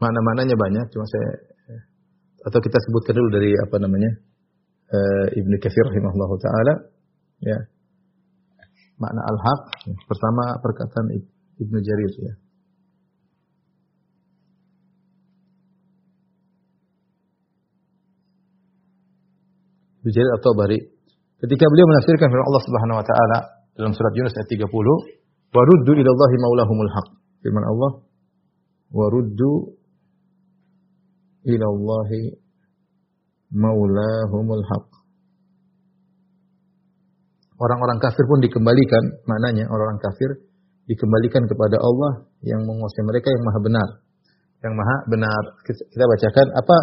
Makna-maknanya 0.06 0.54
banyak, 0.54 0.86
cuma 0.94 1.02
saya 1.10 1.56
atau 2.46 2.58
kita 2.62 2.78
sebutkan 2.78 3.18
dulu 3.18 3.28
dari 3.34 3.50
apa 3.58 3.76
namanya 3.82 4.10
uh, 4.94 5.26
Ibnu 5.34 5.58
Katsir 5.58 5.82
rahimahullah 5.82 6.30
taala 6.38 6.74
ya. 7.42 7.58
Makna 9.02 9.20
al-haq 9.26 9.60
pertama 10.06 10.56
perkataan 10.62 11.10
Ibnu 11.58 11.78
Jarir 11.82 12.12
ya. 12.22 12.34
Ibnu 20.00 20.10
Jarir 20.14 20.32
atau 20.38 20.54
Bari 20.54 20.78
ketika 21.42 21.64
beliau 21.66 21.86
menafsirkan 21.90 22.30
firman 22.30 22.46
Allah 22.46 22.62
Subhanahu 22.62 22.98
wa 23.02 23.06
taala 23.10 23.38
dalam 23.74 23.92
surat 23.92 24.14
Yunus 24.16 24.32
ayat 24.38 24.48
30, 24.48 24.70
"Wa 25.50 25.60
ruddu 25.66 25.92
ila 25.98 26.10
Allahi 26.14 26.36
maulahumul 26.40 26.92
haq." 26.94 27.08
Firman 27.44 27.64
Allah, 27.68 27.90
"Wa 28.94 29.12
ruddu 31.46 31.54
ila 31.54 31.66
Allahi 31.70 32.22
maulahumul 33.54 34.64
haq." 34.66 34.86
Orang-orang 37.56 37.96
kafir 38.02 38.24
pun 38.28 38.44
dikembalikan, 38.44 39.24
maknanya 39.24 39.64
orang-orang 39.72 40.02
kafir 40.02 40.44
dikembalikan 40.86 41.48
kepada 41.48 41.80
Allah 41.80 42.28
yang 42.44 42.62
menguasai 42.68 43.04
mereka 43.08 43.32
yang 43.32 43.42
maha 43.42 43.60
benar. 43.64 43.88
Yang 44.60 44.74
maha 44.76 44.96
benar. 45.08 45.42
Kita 45.64 46.04
bacakan 46.04 46.46
apa 46.52 46.76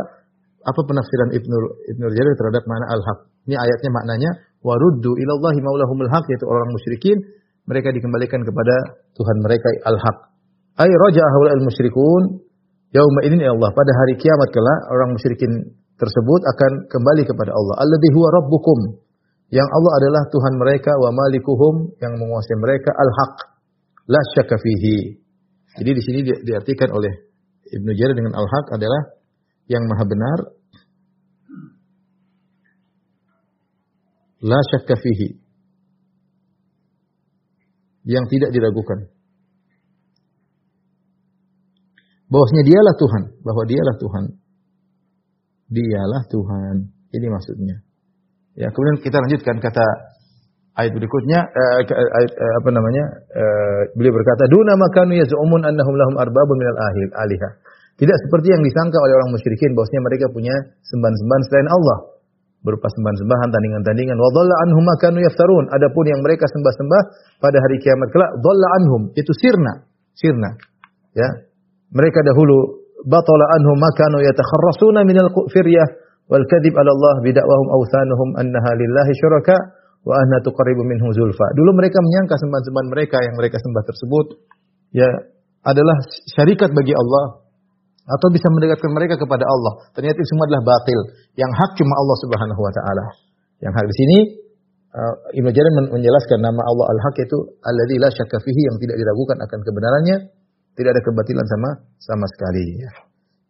apa 0.63 0.79
penafsiran 0.82 1.29
Ibnu 1.36 1.58
Ibnu 1.93 2.05
Jarir 2.15 2.34
terhadap 2.39 2.63
makna 2.65 2.86
al-haq. 2.89 3.20
Ini 3.46 3.55
ayatnya 3.60 3.89
maknanya 3.91 4.32
waruddu 4.63 5.12
ilallahi 5.13 5.60
maulahumul 5.60 6.10
haq 6.10 6.25
yaitu 6.32 6.48
orang 6.48 6.72
musyrikin 6.72 7.17
mereka 7.67 7.91
dikembalikan 7.91 8.43
kepada 8.43 8.75
Tuhan 9.15 9.38
mereka 9.43 9.67
al-haq. 9.88 10.17
Ay 10.79 10.89
raja'a 10.89 11.53
al 11.53 11.63
musyrikun 11.63 12.42
yauma 12.93 13.19
idin 13.25 13.41
ya 13.41 13.51
Allah 13.51 13.69
pada 13.73 13.91
hari 13.91 14.13
kiamat 14.21 14.50
kelak 14.53 14.79
orang 14.93 15.09
musyrikin 15.17 15.51
tersebut 15.97 16.41
akan 16.43 16.71
kembali 16.89 17.23
kepada 17.25 17.51
Allah. 17.53 17.75
Alladzi 17.85 18.09
huwa 18.13 18.29
rabbukum. 18.41 18.79
Yang 19.53 19.69
Allah 19.69 19.91
adalah 20.01 20.21
Tuhan 20.33 20.53
mereka 20.57 20.91
wa 20.97 21.09
malikuhum 21.13 21.93
yang 22.01 22.17
menguasai 22.17 22.57
mereka 22.57 22.89
al-haq 22.89 23.35
la 24.09 24.21
syakka 24.33 24.57
fihi. 24.57 25.21
Jadi 25.77 25.91
di 25.93 26.01
sini 26.01 26.19
diartikan 26.25 26.89
oleh 26.89 27.13
Ibnu 27.69 27.91
Jarir 27.93 28.17
dengan 28.17 28.33
al-haq 28.33 28.65
adalah 28.73 29.13
yang 29.69 29.85
maha 29.85 30.05
benar 30.09 30.39
la 34.41 34.59
syakka 34.73 34.97
fihi. 34.97 35.38
Yang 38.09 38.25
tidak 38.35 38.50
diragukan. 38.57 39.07
Bahwasanya 42.33 42.63
dialah 42.65 42.96
Tuhan, 42.98 43.24
bahwa 43.46 43.63
dialah 43.69 43.96
Tuhan. 44.01 44.24
Dialah 45.69 46.22
Tuhan. 46.33 46.75
Ini 47.13 47.27
maksudnya. 47.29 47.85
Ya, 48.57 48.74
kemudian 48.74 49.05
kita 49.05 49.22
lanjutkan 49.22 49.61
kata 49.61 49.85
Ayat 50.74 50.89
berikutnya 50.89 51.37
uh, 51.37 51.74
ayat 51.85 52.33
uh, 52.33 52.53
apa 52.57 52.69
namanya? 52.74 53.05
Uh, 53.29 53.81
beliau 53.93 54.09
berkata, 54.09 54.50
"Duna 54.50 54.74
makanu 54.74 55.13
yaz'umun 55.22 55.61
annahum 55.61 55.93
lahum 55.93 56.17
arbabun 56.17 56.57
minal 56.57 56.77
ahil 56.81 57.13
aliha." 57.13 57.50
Tidak 57.93 58.17
seperti 58.25 58.50
yang 58.50 58.65
disangka 58.65 58.98
oleh 58.98 59.13
orang 59.22 59.37
musyrikin 59.37 59.77
bahwasanya 59.77 60.01
mereka 60.01 60.25
punya 60.33 60.55
sembahan-sembahan 60.81 61.43
selain 61.46 61.69
Allah 61.69 61.98
berupa 62.65 62.89
sembahan-sembahan, 62.89 63.53
tandingan-tandingan. 63.53 64.17
Wa 64.17 64.29
dhalla 64.33 64.55
anhum 64.65 64.81
makanu 64.81 65.22
yaftarun. 65.22 65.69
Adapun 65.77 66.09
yang 66.09 66.25
mereka 66.25 66.50
sembah-sembah 66.50 67.01
pada 67.37 67.57
hari 67.61 67.77
kiamat 67.77 68.09
kelak, 68.09 68.31
dhalla 68.41 68.67
anhum, 68.81 69.01
itu 69.13 69.29
sirna, 69.37 69.85
sirna. 70.17 70.57
Ya. 71.13 71.52
Mereka 71.94 72.20
dahulu 72.25 72.84
batala 73.06 73.46
anhum 73.58 73.77
makanu 73.77 74.25
yatakharrasuna 74.25 75.06
minal 75.06 75.29
firyah 75.53 75.88
wal 76.27 76.46
kadhib 76.50 76.74
ala 76.74 76.90
Allah 76.90 77.16
bidakwahum 77.22 77.68
awthanuhum 77.70 78.29
annaha 78.42 78.72
lillahi 78.74 79.14
syuraka 79.22 79.56
wa 80.03 80.18
anna 80.20 80.42
tuqarribu 80.44 80.84
minhu 80.84 81.08
zulfa. 81.16 81.46
Dulu 81.56 81.72
mereka 81.77 82.01
menyangka 82.01 82.36
sembahan-sembahan 82.42 82.90
mereka 82.92 83.18
yang 83.24 83.36
mereka 83.40 83.58
sembah 83.62 83.84
tersebut 83.86 84.25
ya 84.96 85.10
adalah 85.64 85.96
syarikat 86.36 86.75
bagi 86.75 86.92
Allah 86.92 87.44
atau 88.03 88.27
bisa 88.36 88.51
mendekatkan 88.51 88.92
mereka 88.92 89.16
kepada 89.16 89.48
Allah. 89.48 89.88
Ternyata 89.96 90.20
itu 90.20 90.27
semua 90.36 90.46
adalah 90.51 90.64
batil. 90.75 91.00
Yang 91.40 91.51
hak 91.56 91.72
cuma 91.79 91.94
Allah 91.96 92.18
Subhanahu 92.20 92.62
wa 92.62 92.74
taala. 92.75 93.06
Yang 93.64 93.74
hak 93.79 93.86
di 93.88 93.96
sini 93.96 94.18
uh, 94.92 95.16
Ibnu 95.40 95.50
Jarir 95.56 95.72
menjelaskan 95.88 96.40
nama 96.44 96.62
Allah 96.68 96.86
Al-Haq 96.92 97.16
itu 97.24 97.38
alladzi 97.64 97.96
la 98.03 98.10
syakka 98.12 98.44
fihi 98.44 98.62
yang 98.68 98.75
tidak 98.84 99.00
diragukan 99.00 99.38
akan 99.40 99.60
kebenarannya, 99.64 100.18
tidak 100.74 100.90
ada 100.98 101.01
kebatilan 101.05 101.46
sama 101.46 101.70
sama 102.01 102.25
sekali 102.29 102.66
ya. 102.81 102.92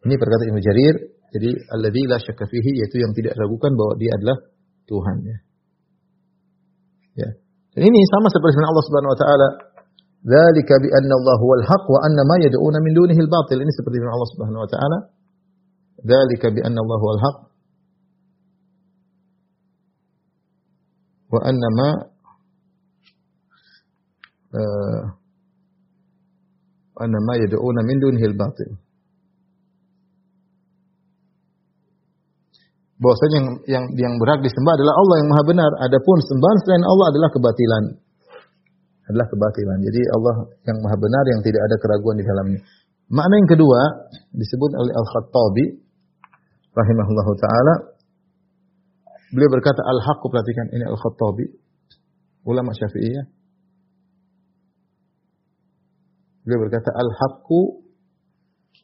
Ini 0.04 0.14
perkataan 0.20 0.48
Ibnu 0.52 0.60
Jarir, 0.60 0.94
jadi 1.32 1.50
alladzi 1.72 2.04
la 2.04 2.20
syakka 2.20 2.44
fihi 2.44 2.70
yaitu 2.84 3.00
yang 3.00 3.16
tidak 3.16 3.32
diragukan 3.34 3.72
bahwa 3.72 3.92
dia 3.96 4.12
adalah 4.14 4.36
Tuhan 4.84 5.16
ya. 5.24 5.36
Ya. 7.14 7.28
Dan 7.74 7.82
ini 7.88 8.00
sama 8.12 8.28
seperti 8.28 8.54
firman 8.54 8.70
Allah 8.70 8.84
Subhanahu 8.86 9.12
wa 9.14 9.18
taala, 9.18 9.48
"Dzalika 10.22 10.74
bi 10.78 10.88
anna 10.92 11.14
Allah 11.16 11.36
huwal 11.40 11.64
haq 11.64 11.84
wa 11.88 12.00
anna 12.06 12.22
ma 12.22 12.36
yad'una 12.38 12.78
min 12.84 12.92
dunihi 12.92 13.20
al-batil." 13.24 13.58
Ini 13.64 13.72
seperti 13.72 13.96
firman 13.98 14.14
Allah 14.14 14.30
Subhanahu 14.36 14.62
wa 14.62 14.70
taala, 14.70 14.98
"Dzalika 16.04 16.46
bi 16.52 16.60
anna 16.62 16.78
Allah 16.84 16.98
huwal 17.00 17.20
haq 17.24 17.36
wa 21.34 21.40
anna 21.42 21.68
ma 21.74 21.90
uh, 24.54 25.02
anna 27.00 27.18
ma 27.22 27.34
min 27.82 27.98
dunihi 27.98 28.26
al-batil." 28.30 28.84
bahwasanya 33.04 33.36
yang 33.36 33.48
yang 33.68 33.84
yang 33.98 34.12
berhak 34.16 34.40
disembah 34.40 34.72
adalah 34.80 34.94
Allah 34.96 35.16
yang 35.20 35.28
Maha 35.28 35.44
benar. 35.44 35.70
Adapun 35.84 36.18
sembahan 36.24 36.56
selain 36.64 36.84
Allah 36.88 37.06
adalah 37.12 37.28
kebatilan. 37.36 37.84
Adalah 39.12 39.26
kebatilan. 39.28 39.78
Jadi 39.84 40.00
Allah 40.14 40.34
yang 40.64 40.78
Maha 40.80 40.96
benar 40.96 41.24
yang 41.28 41.40
tidak 41.44 41.62
ada 41.68 41.76
keraguan 41.76 42.16
di 42.16 42.24
dalamnya. 42.24 42.60
Makna 43.12 43.34
yang 43.36 43.50
kedua 43.50 43.80
disebut 44.32 44.70
oleh 44.80 44.92
Al-Khattabi 44.96 45.64
rahimahullahu 46.72 47.32
taala 47.36 47.74
beliau 49.36 49.50
berkata 49.52 49.84
al-haqqu 49.84 50.26
perhatikan 50.32 50.66
ini 50.72 50.84
Al-Khattabi 50.88 51.46
ulama 52.48 52.72
Syafi'iyah 52.72 53.24
beliau 56.44 56.68
berkata 56.68 56.92
al-haqqu 56.92 57.60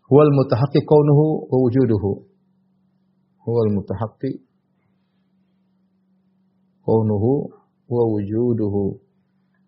huwal 0.08 0.32
mutahaqqiq 0.34 0.84
kaunuhu 0.88 1.46
wa 1.52 1.56
wujuduhu 1.60 2.30
huwal 3.44 3.70
mutahaqqi 3.72 4.44
kaunuhu 6.84 7.50
wa 7.90 8.02
wujuduhu. 8.14 9.02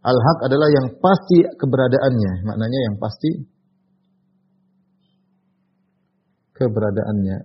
Al-haq 0.02 0.38
adalah 0.50 0.68
yang 0.70 0.88
pasti 0.98 1.46
keberadaannya, 1.46 2.32
maknanya 2.42 2.80
yang 2.90 2.96
pasti 2.98 3.30
keberadaannya. 6.58 7.38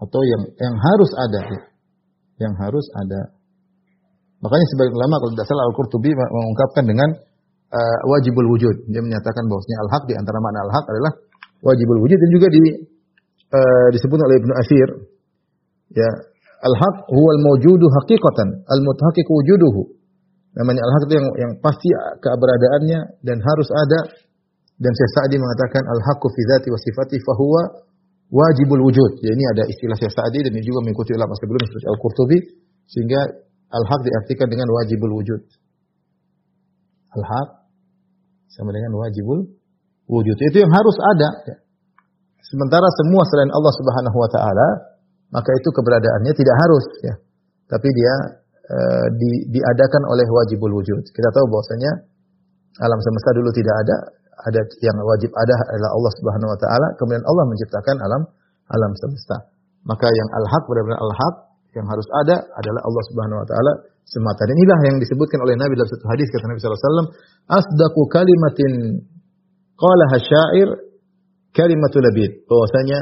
Atau 0.00 0.22
yang 0.24 0.42
yang 0.56 0.76
harus 0.80 1.10
ada, 1.12 1.42
yang 2.40 2.54
harus 2.56 2.86
ada. 2.96 3.22
Makanya 4.40 4.66
sebagian 4.72 4.94
ulama 4.96 5.14
kalau 5.20 5.32
tidak 5.36 5.48
salah 5.48 5.64
Al-Qurtubi 5.68 6.10
mengungkapkan 6.16 6.84
dengan 6.88 7.08
uh, 7.76 7.98
wajibul 8.08 8.48
wujud. 8.56 8.88
Dia 8.88 9.04
menyatakan 9.04 9.44
bahwasanya 9.44 9.78
al-haq 9.84 10.02
di 10.08 10.14
antara 10.16 10.38
makna 10.40 10.64
al-haq 10.64 10.84
adalah 10.88 11.12
wajibul 11.60 12.00
wujud 12.00 12.16
dan 12.16 12.30
juga 12.32 12.46
di 12.48 12.62
uh, 13.52 13.88
disebut 13.92 14.16
oleh 14.16 14.36
Ibnu 14.40 14.52
Asir 14.56 14.88
ya 15.92 16.08
al-haq 16.64 16.96
huwa 17.12 17.30
al-mawjudu 17.36 17.86
haqiqatan 18.00 18.64
al-mutahaqqiq 18.64 19.28
wujuduhu 19.28 19.92
namanya 20.56 20.80
al-haq 20.88 21.02
itu 21.04 21.14
yang 21.20 21.28
yang 21.36 21.52
pasti 21.60 21.88
keberadaannya 22.24 23.20
dan 23.20 23.38
harus 23.44 23.68
ada 23.68 24.08
dan 24.80 24.92
Syekh 24.96 25.12
Sa'di 25.12 25.36
mengatakan 25.36 25.84
al-haqqu 25.84 26.26
fi 26.32 26.40
dzati 26.48 26.68
wa 26.72 26.80
sifati 26.80 27.16
fa 27.20 27.36
huwa 27.36 27.62
wajibul 28.32 28.80
wujud. 28.88 29.20
Ya 29.20 29.36
ini 29.36 29.44
ada 29.52 29.62
istilah 29.68 29.92
Syekh 30.00 30.14
Sa'di 30.16 30.40
dan 30.40 30.56
ini 30.56 30.64
juga 30.64 30.80
mengikuti 30.80 31.12
ulama 31.12 31.36
sebelumnya 31.36 31.68
seperti 31.68 31.86
Al-Qurtubi 31.92 32.38
sehingga 32.88 33.20
al-haq 33.70 34.00
diartikan 34.02 34.50
dengan 34.50 34.68
wajibul 34.74 35.14
wujud. 35.22 35.42
Al-haq 37.10 37.48
Sama 38.50 38.74
dengan 38.74 38.94
wajibul 38.98 39.46
wujud. 40.10 40.36
Itu 40.36 40.56
yang 40.58 40.72
harus 40.74 40.96
ada. 41.14 41.28
Sementara 42.42 42.86
semua 42.98 43.22
selain 43.30 43.50
Allah 43.54 43.74
Subhanahu 43.78 44.16
wa 44.18 44.30
taala, 44.30 44.68
maka 45.30 45.54
itu 45.54 45.70
keberadaannya 45.70 46.34
tidak 46.34 46.56
harus 46.58 46.84
ya. 47.06 47.14
Tapi 47.70 47.88
dia 47.94 48.14
e, 48.66 48.78
di, 49.14 49.30
diadakan 49.54 50.02
oleh 50.10 50.26
wajibul 50.26 50.74
wujud. 50.82 51.06
Kita 51.14 51.30
tahu 51.30 51.46
bahwasanya 51.46 52.10
alam 52.82 52.98
semesta 52.98 53.30
dulu 53.38 53.54
tidak 53.54 53.74
ada, 53.86 53.96
ada 54.50 54.60
yang 54.82 54.98
wajib 54.98 55.30
ada 55.38 55.54
adalah 55.54 55.90
Allah 55.94 56.12
Subhanahu 56.18 56.50
wa 56.50 56.58
taala, 56.58 56.86
kemudian 56.98 57.22
Allah 57.22 57.44
menciptakan 57.46 57.96
alam 58.02 58.22
alam 58.74 58.92
semesta. 58.98 59.36
Maka 59.86 60.10
yang 60.10 60.28
al-haq 60.42 60.62
benar-benar 60.66 60.98
al-haq 60.98 61.34
yang 61.76 61.86
harus 61.86 62.08
ada 62.26 62.36
adalah 62.58 62.80
Allah 62.82 63.04
Subhanahu 63.10 63.38
wa 63.42 63.46
taala 63.46 63.72
semata. 64.06 64.42
Dan 64.46 64.56
inilah 64.58 64.78
yang 64.90 64.96
disebutkan 64.98 65.38
oleh 65.46 65.54
Nabi 65.54 65.78
dalam 65.78 65.90
satu 65.90 66.06
hadis 66.10 66.26
kata 66.34 66.44
Nabi 66.50 66.58
sallallahu 66.58 66.80
alaihi 66.80 66.90
wasallam, 66.90 67.08
"Asdaqu 67.58 68.00
kalimatin 68.10 68.72
qalaha 69.78 70.16
syair 70.18 70.68
kalimatul 71.54 72.02
labid." 72.02 72.42
Bahwasanya 72.50 72.98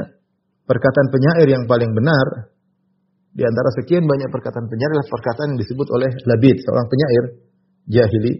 perkataan 0.69 1.07
penyair 1.09 1.47
yang 1.49 1.63
paling 1.65 1.91
benar 1.97 2.53
di 3.29 3.43
antara 3.45 3.69
sekian 3.77 4.09
banyak 4.09 4.29
perkataan 4.33 4.65
penyair 4.69 4.89
adalah 4.89 5.09
perkataan 5.09 5.47
yang 5.53 5.59
disebut 5.61 5.87
oleh 5.93 6.09
Labid, 6.25 6.65
seorang 6.65 6.87
penyair 6.89 7.23
jahili 7.85 8.33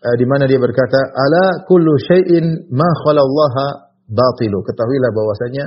eh, 0.00 0.16
di 0.16 0.26
mana 0.28 0.48
dia 0.48 0.56
berkata, 0.56 1.00
"Ala 1.12 1.68
kullu 1.68 1.94
syai'in 2.00 2.72
ma 2.72 2.88
khalallaha 3.04 3.92
batilu." 4.08 4.64
Ketahuilah 4.64 5.10
bahwasanya 5.12 5.64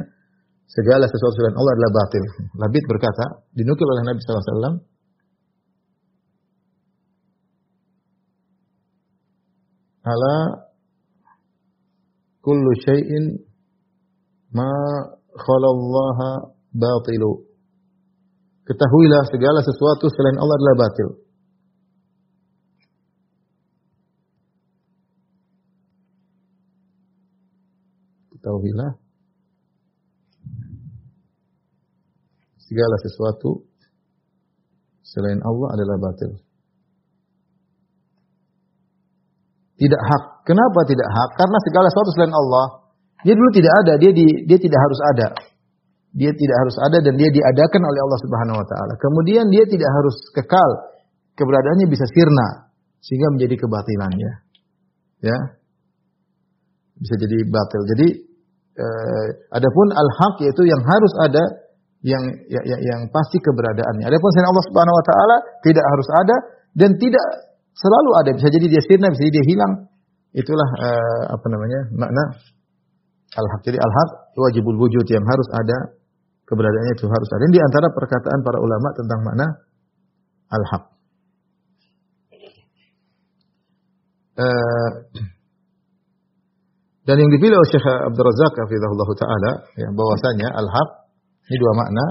segala 0.70 1.06
sesuatu 1.10 1.34
selain 1.42 1.58
Allah 1.58 1.74
adalah 1.74 1.94
batil. 1.98 2.24
Labid 2.62 2.84
berkata, 2.86 3.26
dinukil 3.58 3.90
oleh 3.90 4.04
Nabi 4.06 4.22
wasallam, 4.22 4.74
"Ala 10.06 10.38
kullu 12.46 12.70
syai'in 12.86 13.42
ma 14.54 14.70
khalallaha 15.34 16.54
batilu." 16.70 17.50
Ketahuilah 18.70 19.26
segala 19.34 19.66
sesuatu 19.66 20.06
selain 20.14 20.38
Allah 20.38 20.56
adalah 20.62 20.78
batil. 20.86 21.10
Ketahuilah 28.38 29.09
segala 32.70 32.96
sesuatu 33.02 33.66
selain 35.02 35.42
Allah 35.42 35.68
adalah 35.74 35.98
batil. 35.98 36.38
Tidak 39.80 40.02
hak. 40.06 40.24
Kenapa 40.46 40.80
tidak 40.86 41.10
hak? 41.10 41.30
Karena 41.40 41.58
segala 41.66 41.88
sesuatu 41.90 42.12
selain 42.14 42.36
Allah, 42.36 42.66
dia 43.26 43.34
dulu 43.34 43.50
tidak 43.56 43.74
ada, 43.84 43.94
dia 43.98 44.12
di, 44.14 44.28
dia 44.46 44.60
tidak 44.60 44.80
harus 44.80 45.00
ada. 45.16 45.28
Dia 46.10 46.32
tidak 46.34 46.58
harus 46.58 46.76
ada 46.90 46.98
dan 47.06 47.14
dia 47.16 47.30
diadakan 47.30 47.82
oleh 47.86 48.00
Allah 48.02 48.20
Subhanahu 48.26 48.58
wa 48.60 48.66
taala. 48.66 48.94
Kemudian 48.98 49.46
dia 49.54 49.66
tidak 49.66 49.90
harus 49.94 50.16
kekal. 50.34 50.70
Keberadaannya 51.38 51.88
bisa 51.88 52.04
sirna 52.12 52.70
sehingga 53.00 53.32
menjadi 53.38 53.56
kebatilannya. 53.62 54.32
Ya. 55.24 55.38
Bisa 57.00 57.16
jadi 57.16 57.38
batil. 57.48 57.82
Jadi 57.96 58.08
eh, 58.76 59.28
adapun 59.54 59.88
al-haq 59.96 60.44
yaitu 60.44 60.68
yang 60.68 60.82
harus 60.84 61.14
ada 61.24 61.44
yang 62.00 62.24
ya, 62.48 62.62
ya, 62.64 62.78
yang 62.80 63.12
pasti 63.12 63.44
keberadaannya. 63.44 64.08
Adapun 64.08 64.30
selain 64.32 64.48
Allah 64.48 64.66
Subhanahu 64.72 64.96
wa 64.96 65.06
taala 65.06 65.38
tidak 65.68 65.84
harus 65.84 66.10
ada 66.16 66.36
dan 66.80 66.92
tidak 66.96 67.26
selalu 67.76 68.10
ada. 68.24 68.30
Bisa 68.40 68.48
jadi 68.48 68.66
dia 68.72 68.82
sirna, 68.84 69.12
bisa 69.12 69.22
jadi 69.28 69.34
dia 69.40 69.46
hilang. 69.52 69.74
Itulah 70.32 70.70
uh, 70.80 71.24
apa 71.36 71.48
namanya? 71.52 71.80
makna 71.92 72.24
al-haq. 73.36 73.62
Jadi 73.68 73.78
al-haq 73.82 74.10
wajibul 74.40 74.80
wujud 74.80 75.06
yang 75.12 75.26
harus 75.28 75.50
ada 75.52 76.00
keberadaannya 76.48 76.94
itu 76.96 77.06
harus 77.10 77.30
ada. 77.36 77.42
Ini 77.50 77.54
di 77.60 77.62
antara 77.62 77.88
perkataan 77.92 78.40
para 78.48 78.58
ulama 78.64 78.88
tentang 78.96 79.20
makna 79.26 79.48
al-haq. 80.56 80.84
Uh, 84.40 84.92
dan 87.04 87.20
yang 87.20 87.28
dipilih 87.28 87.60
oleh 87.60 87.70
Syekh 87.74 87.84
Abdul 87.84 88.24
Razak 88.24 88.56
hafizahullah 88.56 89.10
taala 89.20 89.52
ya 89.76 89.92
bahwasanya 89.92 90.48
al-haq 90.56 91.09
ini 91.50 91.58
dua 91.58 91.74
makna 91.74 92.06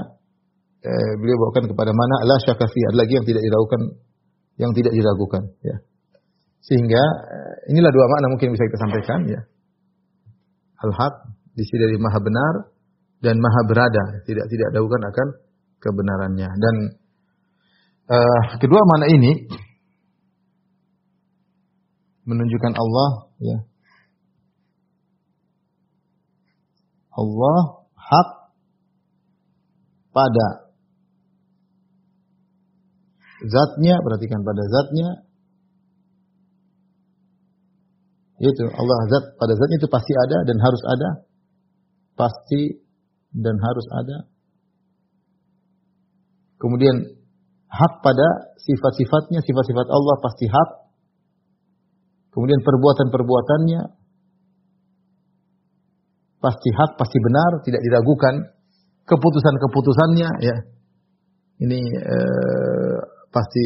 eh, 0.83 1.11
beliau 1.15 1.39
bawakan 1.47 1.71
kepada 1.71 1.91
mana 1.95 2.15
la 2.27 2.35
syakka 2.43 2.67
ada 2.67 2.95
lagi 2.99 3.15
yang 3.15 3.23
tidak 3.23 3.41
diragukan 3.43 3.81
yang 4.59 4.71
tidak 4.75 4.91
diragukan 4.91 5.43
ya. 5.63 5.75
Sehingga 6.59 7.03
eh, 7.31 7.55
inilah 7.71 7.91
dua 7.95 8.05
makna 8.11 8.27
mungkin 8.35 8.51
bisa 8.51 8.67
kita 8.67 8.79
sampaikan 8.83 9.19
ya. 9.31 9.41
Al-haq 10.79 11.13
di 11.55 11.63
dari 11.75 11.95
maha 11.99 12.19
benar 12.23 12.53
dan 13.19 13.35
maha 13.35 13.61
berada, 13.67 14.23
tidak 14.23 14.47
tidak 14.47 14.67
diragukan 14.71 15.01
akan 15.11 15.27
kebenarannya. 15.83 16.47
Dan 16.55 16.75
uh, 18.07 18.41
kedua 18.63 18.79
makna 18.87 19.11
ini 19.11 19.31
menunjukkan 22.23 22.73
Allah 22.79 23.09
ya. 23.43 23.57
Allah 27.19 27.59
hak 27.99 28.38
pada 30.09 30.47
zatnya, 33.45 33.95
perhatikan 34.03 34.41
pada 34.43 34.63
zatnya, 34.67 35.09
itu 38.39 38.63
Allah 38.71 38.97
zat 39.11 39.35
pada 39.35 39.53
zatnya 39.55 39.77
itu 39.83 39.89
pasti 39.91 40.13
ada 40.15 40.37
dan 40.47 40.57
harus 40.63 40.83
ada, 40.87 41.09
pasti 42.15 42.83
dan 43.35 43.55
harus 43.59 43.87
ada. 43.99 44.17
Kemudian 46.59 47.19
hak 47.71 47.93
pada 48.03 48.27
sifat-sifatnya, 48.59 49.39
sifat-sifat 49.39 49.87
Allah 49.87 50.15
pasti 50.19 50.45
hak. 50.51 50.69
Kemudian 52.35 52.59
perbuatan-perbuatannya 52.63 53.81
pasti 56.39 56.69
hak, 56.71 56.91
pasti 56.99 57.17
benar, 57.19 57.51
tidak 57.63 57.81
diragukan 57.83 58.58
keputusan-keputusannya 59.09 60.29
ya. 60.45 60.57
Ini 61.59 61.81
eh, 61.91 62.97
pasti 63.33 63.65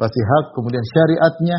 pasti 0.00 0.20
hak, 0.24 0.56
kemudian 0.56 0.80
syariatnya 0.80 1.58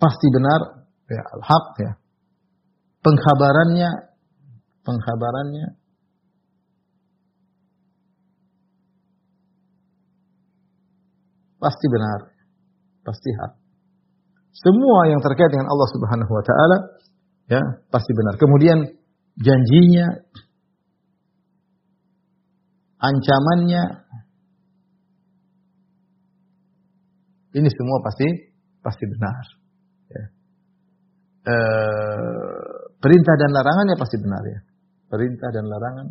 pasti 0.00 0.26
benar 0.32 0.60
ya 1.06 1.22
hak 1.22 1.66
ya. 1.78 1.92
Pengkhabarannya 3.04 3.90
pengkhabarannya 4.84 5.66
pasti 11.60 11.86
benar, 11.88 12.20
pasti 13.04 13.30
hak. 13.32 13.52
Semua 14.54 15.08
yang 15.08 15.20
terkait 15.24 15.50
dengan 15.50 15.66
Allah 15.72 15.88
Subhanahu 15.92 16.32
wa 16.32 16.44
taala 16.44 16.78
ya 17.48 17.62
pasti 17.88 18.12
benar. 18.12 18.36
Kemudian 18.36 19.03
janjinya, 19.38 20.06
ancamannya, 23.02 23.84
ini 27.54 27.68
semua 27.70 27.98
pasti 28.02 28.28
pasti 28.82 29.04
benar. 29.06 29.44
Ya. 30.10 30.24
E, 31.44 31.56
perintah 32.98 33.34
dan 33.38 33.50
larangannya 33.54 33.96
pasti 33.98 34.16
benar 34.18 34.42
ya. 34.42 34.60
Perintah 35.06 35.48
dan 35.54 35.64
larangan. 35.70 36.08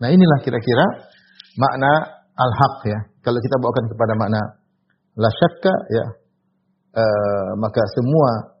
Nah 0.00 0.08
inilah 0.08 0.38
kira-kira 0.40 0.86
makna 1.60 1.92
al-haq 2.32 2.76
ya. 2.88 3.00
Kalau 3.20 3.36
kita 3.36 3.56
bawakan 3.60 3.86
kepada 3.92 4.12
makna 4.16 4.40
la 5.20 5.28
syakka 5.28 5.74
ya 5.92 6.19
uh, 6.94 7.50
maka 7.60 7.82
semua 7.94 8.58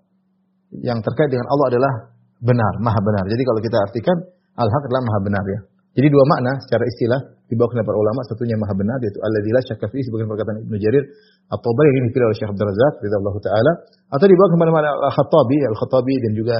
yang 0.78 1.02
terkait 1.02 1.30
dengan 1.30 1.46
Allah 1.50 1.66
adalah 1.74 1.92
benar, 2.38 2.72
maha 2.78 3.00
benar. 3.02 3.24
Jadi 3.26 3.42
kalau 3.42 3.60
kita 3.60 3.76
artikan 3.78 4.16
al-haq 4.56 4.82
adalah 4.86 5.02
maha 5.02 5.20
benar 5.22 5.44
ya. 5.46 5.60
Jadi 5.90 6.06
dua 6.06 6.22
makna 6.22 6.54
secara 6.62 6.86
istilah 6.86 7.20
dibawa 7.50 7.74
oleh 7.74 7.82
para 7.82 7.98
ulama, 7.98 8.22
satunya 8.30 8.54
maha 8.54 8.74
benar 8.78 8.98
yaitu 9.02 9.18
alladzi 9.18 9.50
la 9.50 9.60
syakka 9.66 9.86
fihi 9.90 10.06
sebagian 10.06 10.30
perkataan 10.30 10.62
Ibnu 10.62 10.76
Jarir 10.78 11.04
At-Tabari 11.50 11.90
yang 11.98 12.06
dipilih 12.06 12.26
oleh 12.30 12.36
Syekh 12.38 12.50
Abdul 12.54 12.68
Razak 12.70 12.94
radhiyallahu 13.02 13.38
taala 13.42 13.72
atau 14.14 14.26
dibawa 14.30 14.48
kepada 14.54 14.70
mana 14.70 14.88
Al-Khattabi, 15.10 15.58
Al-Khattabi 15.74 16.14
dan 16.22 16.32
juga 16.38 16.56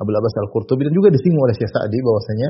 Abu 0.00 0.08
Abbas 0.08 0.34
Al-Qurtubi 0.48 0.88
dan 0.88 0.94
juga 0.96 1.12
disinggung 1.12 1.44
oleh 1.44 1.52
Syekh 1.52 1.68
Sa'di 1.68 1.98
bahwasanya 2.00 2.48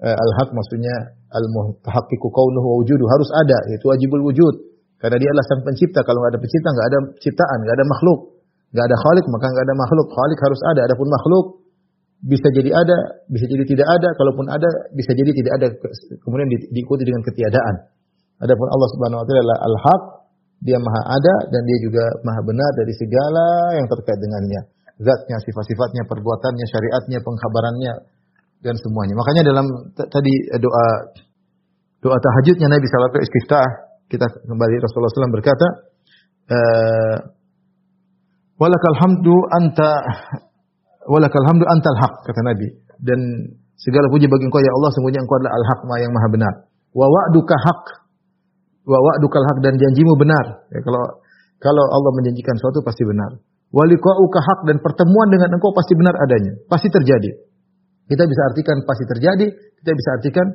uh, 0.00 0.16
al-haq 0.16 0.48
maksudnya 0.56 0.94
al-muhaqqiqu 1.28 2.26
kaunuhu 2.32 2.66
wa 2.66 2.76
wujudu 2.80 3.04
harus 3.04 3.28
ada 3.36 3.58
yaitu 3.68 3.84
wajibul 3.84 4.32
wujud 4.32 4.54
karena 5.00 5.16
dia 5.16 5.28
adalah 5.32 5.46
sang 5.48 5.64
pencipta. 5.64 6.00
Kalau 6.04 6.20
nggak 6.20 6.32
ada 6.36 6.40
pencipta, 6.44 6.68
nggak 6.76 6.86
ada 6.92 6.98
ciptaan, 7.24 7.58
nggak 7.64 7.76
ada 7.80 7.86
makhluk. 7.88 8.20
Nggak 8.70 8.84
ada 8.84 8.96
khalik, 9.00 9.26
maka 9.32 9.46
nggak 9.48 9.64
ada 9.64 9.76
makhluk. 9.80 10.06
Khalik 10.12 10.38
harus 10.44 10.60
ada. 10.68 10.80
Adapun 10.84 11.08
makhluk 11.08 11.46
bisa 12.20 12.48
jadi 12.52 12.70
ada, 12.76 12.96
bisa 13.32 13.48
jadi 13.48 13.64
tidak 13.64 13.88
ada. 13.88 14.08
Kalaupun 14.20 14.46
ada, 14.52 14.68
bisa 14.92 15.16
jadi 15.16 15.32
tidak 15.32 15.52
ada. 15.56 15.66
Kemudian 16.20 16.48
di, 16.52 16.68
diikuti 16.68 17.08
dengan 17.08 17.24
ketiadaan. 17.24 17.74
Adapun 18.44 18.66
Allah 18.68 18.88
Subhanahu 18.92 19.20
wa 19.20 19.26
taala 19.26 19.40
adalah 19.40 19.58
Al-Haq, 19.72 20.02
dia 20.68 20.76
maha 20.76 21.02
ada 21.16 21.34
dan 21.48 21.62
dia 21.64 21.78
juga 21.80 22.04
maha 22.20 22.40
benar 22.44 22.70
dari 22.76 22.92
segala 22.92 23.46
yang 23.80 23.88
terkait 23.88 24.20
dengannya. 24.20 24.60
Zatnya, 25.00 25.40
sifat-sifatnya, 25.40 26.04
perbuatannya, 26.04 26.64
syariatnya, 26.68 27.24
pengkhabarannya 27.24 27.92
dan 28.60 28.76
semuanya. 28.76 29.16
Makanya 29.16 29.48
dalam 29.48 29.66
tadi 29.96 30.32
doa 30.60 30.86
doa 32.04 32.16
tahajudnya 32.20 32.68
Nabi 32.68 32.84
sallallahu 32.84 33.16
alaihi 33.16 33.32
wasallam 33.32 33.89
kita 34.10 34.26
kembali 34.26 34.74
Rasulullah 34.82 35.10
SAW 35.14 35.36
berkata, 35.38 35.66
uh, 36.50 37.16
Walakal 38.60 38.96
hamdu 39.00 39.32
anta 39.56 39.90
walakal 41.08 41.44
hamdu 41.48 41.64
antal 41.64 41.96
haq 41.96 42.14
kata 42.28 42.44
Nabi 42.44 42.68
dan 43.00 43.16
segala 43.80 44.12
puji 44.12 44.28
bagi 44.28 44.44
Engkau 44.44 44.60
ya 44.60 44.68
Allah 44.76 44.92
sungguhnya 44.92 45.24
Engkau 45.24 45.40
adalah 45.40 45.56
al-haq 45.56 45.80
yang 45.96 46.12
maha 46.12 46.28
benar. 46.28 46.54
Wa 46.92 47.08
wa'duka 47.08 47.56
haq 47.56 47.82
wa 48.84 48.98
wa'dukal 49.00 49.44
haq 49.48 49.58
dan 49.64 49.80
janjimu 49.80 50.12
benar. 50.20 50.68
Ya, 50.76 50.84
kalau 50.84 51.24
kalau 51.56 51.84
Allah 51.88 52.12
menjanjikan 52.20 52.52
sesuatu 52.60 52.84
pasti 52.84 53.08
benar. 53.08 53.40
Wa 53.72 53.88
liqa'uka 53.88 54.40
haq 54.44 54.60
dan 54.68 54.76
pertemuan 54.84 55.32
dengan 55.32 55.56
Engkau 55.56 55.72
pasti 55.72 55.96
benar 55.96 56.20
adanya, 56.20 56.60
pasti 56.68 56.92
terjadi. 56.92 57.32
Kita 58.12 58.28
bisa 58.28 58.42
artikan 58.52 58.76
pasti 58.84 59.04
terjadi, 59.08 59.46
kita 59.80 59.90
bisa 59.96 60.08
artikan 60.20 60.46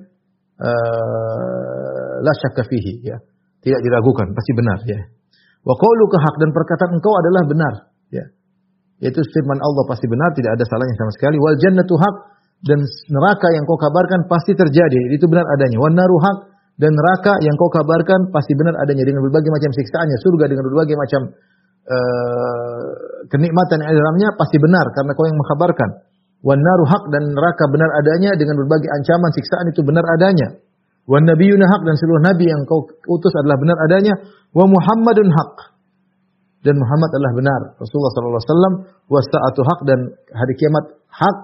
uh, 0.61 2.13
la 2.21 2.33
syakka 2.37 2.69
fihi 2.69 3.01
ya. 3.01 3.17
Tidak 3.65 3.81
diragukan, 3.81 4.29
pasti 4.37 4.51
benar 4.53 4.77
ya. 4.85 5.01
Wa 5.65 5.73
qauluka 5.73 6.21
haq 6.21 6.35
dan 6.37 6.53
perkataan 6.53 7.01
engkau 7.01 7.13
adalah 7.17 7.41
benar, 7.49 7.73
ya. 8.13 8.25
Yaitu 9.01 9.25
firman 9.33 9.57
Allah 9.57 9.83
pasti 9.89 10.05
benar, 10.05 10.37
tidak 10.37 10.53
ada 10.53 10.63
salahnya 10.69 10.93
sama 10.95 11.11
sekali. 11.17 11.41
Wal 11.41 11.57
jannatu 11.57 11.97
haq 11.97 12.15
dan 12.61 12.79
neraka 13.09 13.47
yang 13.57 13.65
kau 13.65 13.75
kabarkan 13.75 14.29
pasti 14.29 14.53
terjadi, 14.53 15.17
itu 15.17 15.25
benar 15.25 15.49
adanya. 15.57 15.81
Wan 15.81 15.97
naru 15.97 16.17
haq 16.21 16.37
dan 16.77 16.93
neraka 16.93 17.41
yang 17.41 17.57
kau 17.57 17.73
kabarkan 17.73 18.29
pasti 18.29 18.53
benar 18.53 18.77
adanya 18.85 19.03
dengan 19.03 19.25
berbagai 19.25 19.49
macam 19.49 19.71
siksaannya, 19.73 20.17
surga 20.21 20.45
dengan 20.45 20.63
berbagai 20.69 20.95
macam 20.95 21.21
uh, 21.89 22.85
kenikmatan 23.33 23.81
yang 23.81 23.89
ada 23.89 23.99
dalamnya 23.99 24.29
pasti 24.37 24.57
benar 24.61 24.85
karena 24.93 25.11
kau 25.17 25.25
yang 25.25 25.37
mengkabarkan. 25.41 25.89
Wan 26.45 26.61
naru 26.61 26.85
haq 26.85 27.03
dan 27.09 27.23
neraka 27.33 27.65
benar 27.73 27.89
adanya 27.97 28.37
dengan 28.37 28.61
berbagai 28.61 28.89
ancaman 29.01 29.31
siksaan 29.33 29.65
itu 29.73 29.81
benar 29.81 30.05
adanya. 30.13 30.61
Wan 31.05 31.21
nabiyuna 31.29 31.65
haq 31.69 31.81
dan 31.85 31.95
seluruh 32.01 32.21
nabi 32.25 32.49
yang 32.49 32.65
kau 32.65 32.89
utus 32.89 33.33
adalah 33.37 33.61
benar 33.61 33.77
adanya. 33.85 34.13
Wa 34.57 34.65
Muhammadun 34.65 35.29
haq. 35.29 35.55
Dan 36.65 36.81
Muhammad 36.81 37.09
adalah 37.13 37.33
benar. 37.37 37.61
Rasulullah 37.77 38.11
sallallahu 38.17 38.41
alaihi 38.41 38.49
wasallam 38.49 38.73
wa 39.05 39.19
sa'atu 39.21 39.61
haq 39.61 39.79
dan 39.85 39.99
hari 40.33 40.53
kiamat 40.57 40.97
hak 41.13 41.37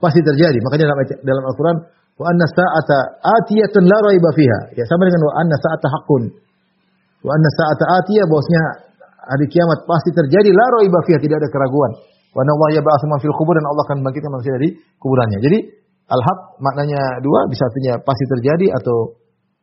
pasti 0.00 0.24
terjadi. 0.24 0.56
Makanya 0.64 0.88
dalam 0.88 1.04
dalam 1.20 1.44
Al-Qur'an 1.52 1.76
wa 2.16 2.24
anna 2.32 2.48
sa'ata 2.48 2.98
atiyatun 3.20 3.84
la 3.84 3.98
raiba 4.08 4.30
fiha. 4.32 4.72
Ya 4.72 4.88
sama 4.88 5.04
dengan 5.04 5.20
wa 5.28 5.32
anna 5.36 5.56
sa'ata 5.60 5.86
haqqun. 5.92 6.22
Wa 7.28 7.30
anna 7.36 7.48
sa'ata 7.60 7.84
atiyah 8.00 8.24
bahwasanya 8.24 8.62
hari 9.20 9.46
kiamat 9.52 9.84
pasti 9.84 10.16
terjadi 10.16 10.48
la 10.48 10.66
raiba 10.80 10.98
fiha 11.04 11.20
tidak 11.20 11.44
ada 11.44 11.48
keraguan. 11.52 11.92
Wa 12.32 12.40
anna 12.40 12.56
Allah 12.56 12.80
yab'atsu 12.80 13.04
man 13.12 13.20
fil 13.20 13.36
kubur 13.36 13.52
dan 13.52 13.68
Allah 13.68 13.84
akan 13.84 14.00
membangkitkan 14.00 14.32
manusia 14.32 14.52
dari 14.56 14.68
kuburannya. 14.96 15.38
Jadi 15.44 15.58
Al-haq 16.04 16.60
maknanya 16.60 17.24
dua, 17.24 17.48
bisa 17.48 17.64
artinya 17.64 17.96
pasti 18.04 18.24
terjadi 18.28 18.76
atau 18.76 19.16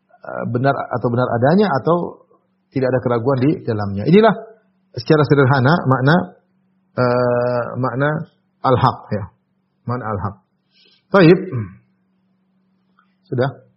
uh, 0.10 0.44
benar 0.50 0.74
atau 0.74 1.08
benar 1.14 1.28
adanya 1.38 1.70
atau 1.70 2.26
tidak 2.74 2.90
ada 2.90 3.00
keraguan 3.04 3.38
di 3.40 3.52
dalamnya. 3.62 4.10
Inilah 4.10 4.34
secara 4.98 5.22
sederhana 5.28 5.74
makna 5.86 6.16
uh, 6.98 7.64
makna 7.78 8.10
al-haq 8.66 9.00
ya. 9.14 9.24
Makna 9.86 10.04
al-haq. 10.08 10.36
Baik. 11.14 11.40
Sudah? 13.30 13.71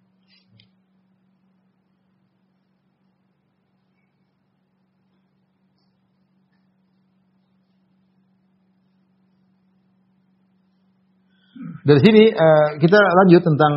Dari 11.84 12.00
sini 12.00 12.22
uh, 12.32 12.68
kita 12.80 12.96
lanjut 12.96 13.44
tentang 13.44 13.74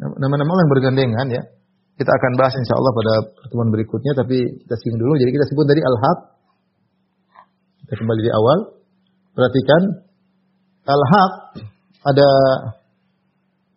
nama-nama 0.00 0.64
yang 0.64 0.70
bergandengan 0.72 1.26
ya. 1.28 1.42
Kita 2.00 2.08
akan 2.08 2.32
bahas 2.40 2.56
insya 2.56 2.72
Allah 2.80 2.92
pada 2.96 3.12
pertemuan 3.36 3.68
berikutnya, 3.68 4.16
tapi 4.16 4.40
kita 4.64 4.74
singgung 4.80 5.04
dulu. 5.04 5.20
Jadi 5.20 5.30
kita 5.36 5.44
sebut 5.52 5.68
dari 5.68 5.84
al-haq. 5.84 6.18
Kita 7.84 7.92
kembali 8.00 8.20
di 8.24 8.32
awal. 8.32 8.58
Perhatikan 9.36 9.82
al-haq 10.88 11.32
ada 12.00 12.28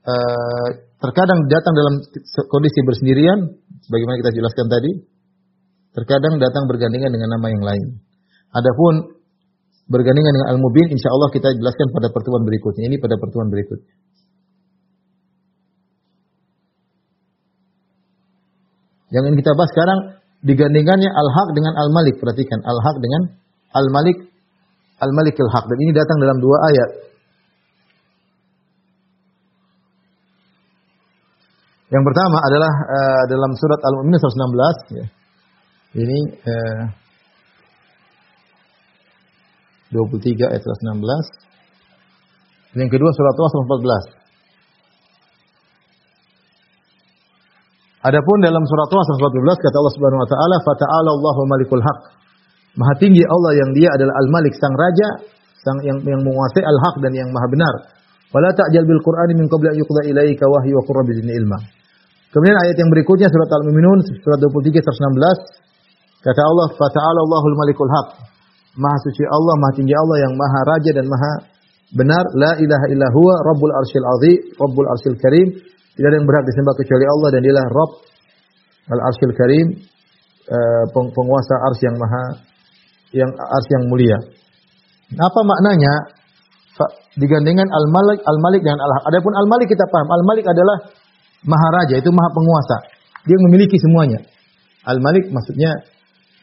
uh, 0.07 0.67
terkadang 1.03 1.43
datang 1.51 1.73
dalam 1.75 1.93
kondisi 2.47 2.79
bersendirian, 2.87 3.39
sebagaimana 3.83 4.15
kita 4.23 4.31
jelaskan 4.31 4.71
tadi. 4.71 4.91
Terkadang 5.91 6.39
datang 6.39 6.63
bergandengan 6.71 7.11
dengan 7.11 7.35
nama 7.35 7.47
yang 7.51 7.63
lain. 7.67 7.87
Adapun 8.55 9.19
bergandengan 9.87 10.31
dengan 10.31 10.47
Al-Mubin 10.55 10.87
insya 10.95 11.11
Allah 11.11 11.29
kita 11.33 11.47
jelaskan 11.59 11.87
pada 11.91 12.07
pertemuan 12.13 12.43
berikutnya. 12.47 12.87
Ini 12.87 12.97
pada 12.99 13.15
pertemuan 13.19 13.49
berikutnya. 13.51 13.93
Yang 19.13 19.23
ingin 19.29 19.37
kita 19.45 19.51
bahas 19.53 19.69
sekarang 19.75 19.99
digandingkannya 20.41 21.09
Al-Haq 21.11 21.49
dengan 21.53 21.73
Al-Malik. 21.77 22.17
Perhatikan 22.17 22.59
Al-Haq 22.65 22.97
dengan 22.97 23.21
Al-Malik 23.77 24.17
Al-Malik 25.03 25.35
Al-Haq. 25.37 25.65
Dan 25.67 25.77
ini 25.83 25.91
datang 25.91 26.17
dalam 26.23 26.37
dua 26.39 26.57
ayat. 26.71 26.89
Yang 31.93 32.03
pertama 32.09 32.37
adalah 32.41 32.73
uh, 32.73 33.23
dalam 33.29 33.51
surat 33.53 33.79
Al-Mu'minun 33.85 34.17
116 34.17 34.97
ya. 34.97 35.05
Ini 35.93 36.19
uh, 36.41 36.81
23 39.93 40.49
ayat 40.49 40.65
16. 40.65 42.73
Yang 42.73 42.89
kedua 42.89 43.13
surat 43.13 43.37
Tuhan 43.37 43.69
14. 43.69 44.23
Adapun 48.03 48.43
dalam 48.43 48.63
surat 48.67 48.87
Tuhan 48.91 49.15
14 49.15 49.63
kata 49.63 49.75
Allah 49.79 49.93
Subhanahu 49.95 50.19
wa 50.19 50.27
taala, 50.27 50.59
"Fata'ala 50.59 51.09
Allahu 51.15 51.41
Malikul 51.47 51.79
Haq." 51.79 51.99
Maha 52.75 52.99
tinggi 52.99 53.23
Allah 53.23 53.63
yang 53.63 53.71
dia 53.71 53.95
adalah 53.95 54.19
Al-Malik, 54.19 54.59
sang 54.59 54.75
raja, 54.75 55.23
sang 55.61 55.79
yang 55.87 56.03
yang 56.03 56.19
menguasai 56.19 56.65
Al-Haq 56.65 56.99
dan 56.99 57.15
yang 57.15 57.29
maha 57.31 57.47
benar. 57.47 57.73
Wala 58.33 58.49
ta'jal 58.51 58.83
bil 58.83 58.99
Qur'ani 58.99 59.37
min 59.37 59.47
qabli 59.47 59.71
an 59.71 59.77
yuqda 59.77 60.09
ilaika 60.09 60.49
wahyu 60.49 60.81
wa 60.81 60.83
qur 60.83 60.99
rabbi 60.99 61.21
ilma. 61.21 61.61
Kemudian 62.33 62.57
ayat 62.65 62.75
yang 62.81 62.89
berikutnya 62.89 63.29
surat 63.29 63.49
Al-Mu'minun 63.61 63.99
surat 64.25 64.41
23 64.41 64.81
16 64.81 66.25
kata 66.25 66.41
Allah, 66.41 66.67
"Fata'ala 66.73 67.19
Allahul 67.23 67.55
Malikul 67.61 67.91
Haq." 67.93 68.32
Maha 68.73 68.97
suci 69.05 69.23
Allah, 69.29 69.53
Maha 69.61 69.73
tinggi 69.77 69.93
Allah 69.93 70.17
yang 70.25 70.33
Maha 70.33 70.59
Raja 70.65 70.91
dan 70.97 71.05
Maha 71.05 71.33
benar. 71.93 72.25
La 72.33 72.57
ilaha 72.57 72.85
illa 72.89 73.07
huwa 73.13 73.35
Rabbul 73.53 73.73
Arsyil 73.73 74.07
Azim, 74.07 74.39
Rabbul 74.57 74.87
Arsyil 74.89 75.17
Karim. 75.21 75.47
Tidak 75.93 76.09
ada 76.09 76.17
yang 76.17 76.25
berhak 76.25 76.45
disembah 76.49 76.73
kecuali 76.73 77.05
Allah 77.05 77.29
dan 77.37 77.41
dialah 77.45 77.65
Rabb 77.69 77.91
Al 78.83 78.99
Arsyil 79.13 79.33
Karim, 79.37 79.67
uh, 80.49 80.83
penguasa 80.91 81.55
ars 81.69 81.79
yang 81.85 81.95
maha 81.95 82.25
yang 83.13 83.29
ars 83.29 83.67
yang 83.69 83.83
mulia. 83.87 84.17
Apa 85.15 85.39
maknanya? 85.45 85.93
Digandengkan 87.13 87.69
Al 87.69 87.85
Malik, 87.93 88.25
Al 88.25 88.37
Malik 88.41 88.65
dengan 88.65 88.81
Al 88.81 89.05
Adapun 89.13 89.37
Al 89.37 89.45
Malik 89.45 89.69
kita 89.69 89.85
paham. 89.85 90.09
Al 90.09 90.25
Malik 90.25 90.49
adalah 90.49 90.77
Maha 91.45 91.67
Raja, 91.69 92.01
itu 92.01 92.09
Maha 92.09 92.29
Penguasa. 92.33 92.77
Dia 93.29 93.37
memiliki 93.37 93.77
semuanya. 93.77 94.25
Al 94.89 94.97
Malik 94.97 95.29
maksudnya 95.29 95.69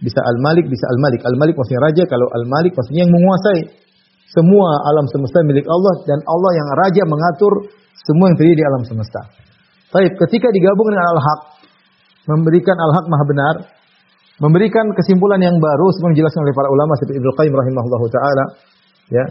bisa 0.00 0.20
Al-Malik, 0.24 0.66
bisa 0.66 0.84
Al-Malik. 0.96 1.20
Al-Malik 1.24 1.54
maksudnya 1.60 1.82
raja, 1.84 2.02
kalau 2.08 2.26
Al-Malik 2.32 2.72
maksudnya 2.72 3.04
yang 3.04 3.12
menguasai 3.12 3.60
semua 4.32 4.68
alam 4.86 5.06
semesta 5.10 5.42
milik 5.42 5.66
Allah 5.66 5.94
dan 6.06 6.18
Allah 6.24 6.52
yang 6.54 6.68
raja 6.72 7.02
mengatur 7.04 7.52
semua 8.06 8.32
yang 8.32 8.36
terjadi 8.38 8.62
di 8.62 8.64
alam 8.64 8.82
semesta. 8.86 9.20
Baik, 9.90 10.16
ketika 10.22 10.48
digabung 10.54 10.88
dengan 10.88 11.06
Al-Haq, 11.18 11.40
memberikan 12.30 12.78
Al-Haq 12.78 13.04
maha 13.10 13.24
benar, 13.26 13.54
memberikan 14.40 14.86
kesimpulan 14.96 15.42
yang 15.42 15.58
baru 15.58 15.86
seperti 15.92 16.16
dijelaskan 16.16 16.46
oleh 16.46 16.54
para 16.56 16.68
ulama 16.70 16.92
seperti 16.96 17.18
Ibnu 17.20 17.30
Qayyim 17.36 17.54
rahimahullahu 17.58 18.06
taala, 18.08 18.44
ya. 19.12 19.24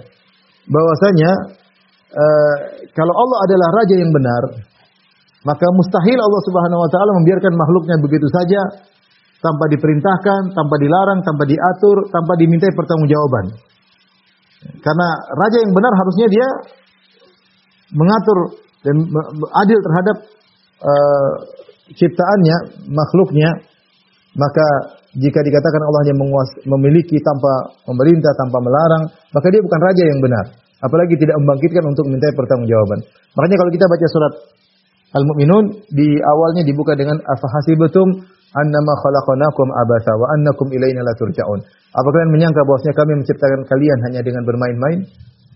Bahwasanya 0.70 1.32
uh, 2.14 2.56
kalau 2.94 3.14
Allah 3.16 3.40
adalah 3.50 3.70
raja 3.82 3.96
yang 3.98 4.12
benar, 4.14 4.44
maka 5.48 5.66
mustahil 5.74 6.20
Allah 6.20 6.42
Subhanahu 6.44 6.84
wa 6.84 6.90
taala 6.92 7.12
membiarkan 7.24 7.56
makhluknya 7.56 7.96
begitu 8.04 8.28
saja 8.36 8.62
tanpa 9.40 9.66
diperintahkan, 9.72 10.42
tanpa 10.52 10.76
dilarang, 10.80 11.20
tanpa 11.24 11.44
diatur, 11.48 11.98
tanpa 12.12 12.34
dimintai 12.36 12.72
pertanggungjawaban. 12.76 13.46
Karena 14.84 15.08
raja 15.40 15.58
yang 15.64 15.72
benar 15.72 15.94
harusnya 15.96 16.28
dia 16.28 16.48
mengatur 17.96 18.38
dan 18.84 18.96
adil 19.64 19.80
terhadap 19.80 20.18
uh, 20.84 21.32
ciptaannya, 21.96 22.58
makhluknya. 22.92 23.50
Maka 24.36 24.68
jika 25.18 25.40
dikatakan 25.42 25.82
Allah 25.82 26.02
hanya 26.06 26.16
memiliki 26.70 27.18
tanpa 27.24 27.74
memerintah, 27.90 28.30
tanpa 28.38 28.62
melarang, 28.62 29.04
maka 29.10 29.48
dia 29.50 29.64
bukan 29.64 29.82
raja 29.82 30.04
yang 30.06 30.20
benar. 30.22 30.46
Apalagi 30.80 31.16
tidak 31.20 31.36
membangkitkan 31.44 31.84
untuk 31.84 32.08
memintai 32.08 32.32
pertanggungjawaban. 32.36 33.00
Makanya 33.36 33.58
kalau 33.60 33.72
kita 33.74 33.86
baca 33.90 34.06
surat 34.08 34.34
Al-Mu'minun 35.10 35.66
di 35.90 36.08
awalnya 36.22 36.62
dibuka 36.62 36.94
dengan 36.94 37.18
afahasibatum 37.26 38.22
annama 38.58 38.94
khalaqnakum 39.04 39.68
abasa 39.74 40.12
wa 40.18 40.26
annakum 40.34 40.68
ilaina 40.74 41.06
la 41.06 41.14
turja'un. 41.14 41.60
Apa 41.94 42.08
kalian 42.10 42.32
menyangka 42.34 42.62
bahwasanya 42.66 42.96
kami 42.98 43.12
menciptakan 43.22 43.62
kalian 43.66 43.98
hanya 44.10 44.22
dengan 44.26 44.46
bermain-main? 44.46 45.06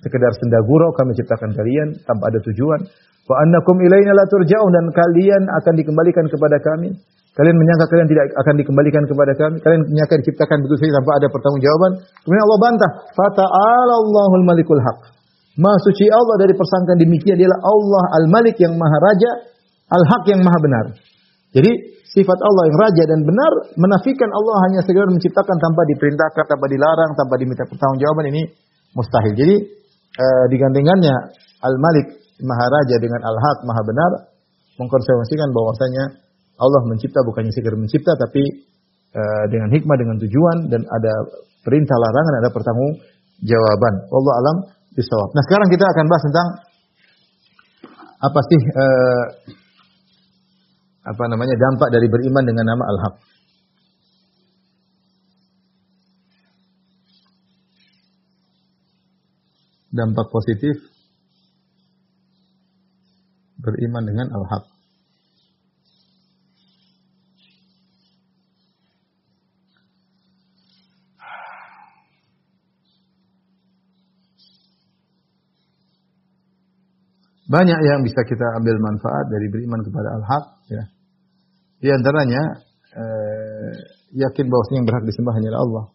Sekedar 0.04 0.36
senda 0.36 0.60
gurau 0.68 0.92
kami 0.94 1.16
ciptakan 1.16 1.56
kalian 1.56 1.96
tanpa 2.04 2.30
ada 2.30 2.40
tujuan. 2.44 2.82
Wa 3.24 3.36
annakum 3.40 3.80
ilaina 3.80 4.12
la 4.14 4.26
turja'un 4.28 4.72
dan 4.74 4.86
kalian 4.92 5.44
akan 5.48 5.74
dikembalikan 5.80 6.26
kepada 6.28 6.58
kami. 6.60 6.92
Kalian 7.34 7.58
menyangka 7.58 7.90
kalian 7.90 8.06
tidak 8.06 8.30
akan 8.46 8.56
dikembalikan 8.62 9.04
kepada 9.10 9.34
kami? 9.34 9.58
Kalian 9.58 9.82
menyangka 9.90 10.22
diciptakan 10.22 10.62
begitu 10.62 10.86
saja 10.86 11.02
tanpa 11.02 11.12
ada 11.18 11.28
pertanggungjawaban? 11.34 11.92
Kemudian 12.22 12.44
Allah 12.46 12.60
bantah, 12.62 12.90
"Fata'ala 13.18 13.94
Allahul 14.06 14.46
Malikul 14.46 14.82
Haq." 14.86 15.00
Maha 15.58 15.78
suci 15.86 16.10
Allah 16.10 16.36
dari 16.42 16.54
persangkaan 16.58 16.98
demikian 16.98 17.38
adalah 17.38 17.62
Allah 17.62 18.04
Al-Malik 18.22 18.58
yang 18.58 18.74
Maha 18.74 18.98
Raja, 19.02 19.32
Al-Haq 19.86 20.24
yang 20.34 20.42
Maha 20.42 20.60
Benar. 20.62 20.86
Jadi 21.54 21.72
sifat 22.10 22.40
Allah 22.42 22.64
yang 22.70 22.78
raja 22.82 23.04
dan 23.06 23.20
benar 23.26 23.52
menafikan 23.78 24.30
Allah 24.30 24.56
hanya 24.70 24.80
sekedar 24.86 25.10
menciptakan 25.10 25.58
tanpa 25.62 25.82
diperintahkan, 25.94 26.46
tanpa 26.50 26.66
dilarang, 26.70 27.12
tanpa 27.14 27.36
diminta 27.38 27.66
pertanggungjawaban 27.70 28.26
ini 28.34 28.42
mustahil. 28.98 29.34
Jadi 29.38 29.56
eh, 30.18 30.46
digandingannya 30.50 31.16
Al-Malik 31.62 32.08
Maha 32.42 32.66
Raja 32.68 32.96
dengan 32.98 33.22
Al-Haq 33.22 33.58
Maha 33.64 33.82
Benar 33.86 34.12
mengkonfirmasikan 34.82 35.54
bahwasanya 35.54 36.04
Allah 36.58 36.82
mencipta 36.90 37.22
bukannya 37.26 37.54
sekedar 37.54 37.78
mencipta 37.78 38.14
tapi 38.18 38.42
uh, 39.14 39.46
dengan 39.50 39.70
hikmah 39.74 39.98
dengan 39.98 40.18
tujuan 40.22 40.58
dan 40.70 40.82
ada 40.86 41.14
perintah 41.66 41.98
larangan 41.98 42.34
ada 42.46 42.50
pertanggung 42.54 42.94
jawaban. 43.42 43.94
Allah 44.10 44.34
alam 44.42 44.58
bisawab. 44.94 45.30
Nah, 45.34 45.44
sekarang 45.50 45.68
kita 45.74 45.86
akan 45.86 46.06
bahas 46.06 46.24
tentang 46.26 46.48
apa 48.24 48.40
sih 48.48 48.62
uh, 48.62 49.24
apa 51.04 51.24
namanya 51.28 51.60
dampak 51.60 51.92
dari 51.92 52.08
beriman 52.08 52.44
dengan 52.48 52.66
nama 52.74 52.84
Al-Haq. 52.88 53.16
Dampak 59.94 60.28
positif 60.34 60.74
beriman 63.62 64.04
dengan 64.10 64.28
Al-Haq. 64.32 64.73
Banyak 77.54 77.80
yang 77.86 78.02
bisa 78.02 78.26
kita 78.26 78.58
ambil 78.58 78.82
manfaat 78.82 79.30
dari 79.30 79.46
beriman 79.46 79.86
kepada 79.86 80.10
al-haq. 80.18 80.46
Ya. 80.74 80.84
Di 81.86 81.90
antaranya 81.94 82.42
eh, 82.98 83.72
yakin 84.18 84.50
bahwa 84.50 84.64
yang 84.74 84.90
berhak 84.90 85.06
disembah 85.06 85.38
hanyalah 85.38 85.62
Allah. 85.62 85.86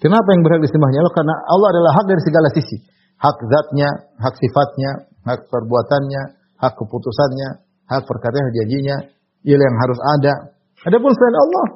Kenapa 0.00 0.28
yang 0.32 0.40
berhak 0.40 0.64
disembah 0.64 0.88
Allah? 0.88 1.12
Karena 1.12 1.34
Allah 1.52 1.68
adalah 1.68 1.92
hak 2.00 2.06
dari 2.08 2.22
segala 2.24 2.48
sisi. 2.56 2.80
Hak 3.20 3.36
zatnya, 3.44 3.88
hak 4.24 4.34
sifatnya, 4.40 4.90
hak 5.20 5.52
perbuatannya, 5.52 6.22
hak 6.64 6.72
keputusannya, 6.80 7.48
hak 7.92 8.02
perkataan 8.08 8.56
janjinya, 8.56 9.15
ialah 9.46 9.64
yang 9.64 9.78
harus 9.78 9.98
ada. 10.18 10.32
Adapun 10.86 11.10
selain 11.14 11.36
Allah, 11.38 11.66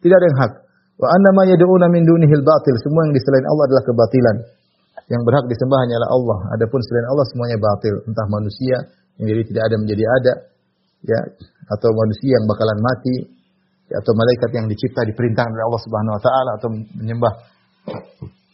tidak 0.00 0.16
ada 0.16 0.26
yang 0.26 0.38
hak. 0.40 0.52
Wa 1.00 1.08
anna 1.12 1.30
ma 1.36 1.42
yad'una 1.48 1.86
min 1.92 2.04
dunihil 2.04 2.44
batil. 2.44 2.74
Semua 2.80 3.08
yang 3.08 3.14
di 3.16 3.20
selain 3.20 3.46
Allah 3.48 3.64
adalah 3.68 3.84
kebatilan. 3.84 4.36
Yang 5.08 5.22
berhak 5.28 5.44
disembah 5.48 5.78
hanyalah 5.84 6.08
Allah. 6.12 6.38
Adapun 6.56 6.80
selain 6.84 7.06
Allah 7.08 7.24
semuanya 7.28 7.56
batil. 7.60 7.94
Entah 8.08 8.26
manusia 8.28 8.76
yang 9.20 9.26
jadi 9.36 9.42
tidak 9.52 9.62
ada 9.68 9.76
menjadi 9.76 10.04
ada, 10.08 10.32
ya, 11.04 11.20
atau 11.68 11.88
manusia 11.92 12.30
yang 12.40 12.44
bakalan 12.48 12.78
mati, 12.80 13.16
ya, 13.92 14.00
atau 14.00 14.12
malaikat 14.16 14.50
yang 14.56 14.66
dicipta 14.68 15.04
diperintahkan 15.04 15.52
oleh 15.52 15.64
Allah 15.68 15.82
Subhanahu 15.84 16.14
wa 16.16 16.22
taala 16.24 16.50
atau 16.56 16.68
menyembah 16.72 17.32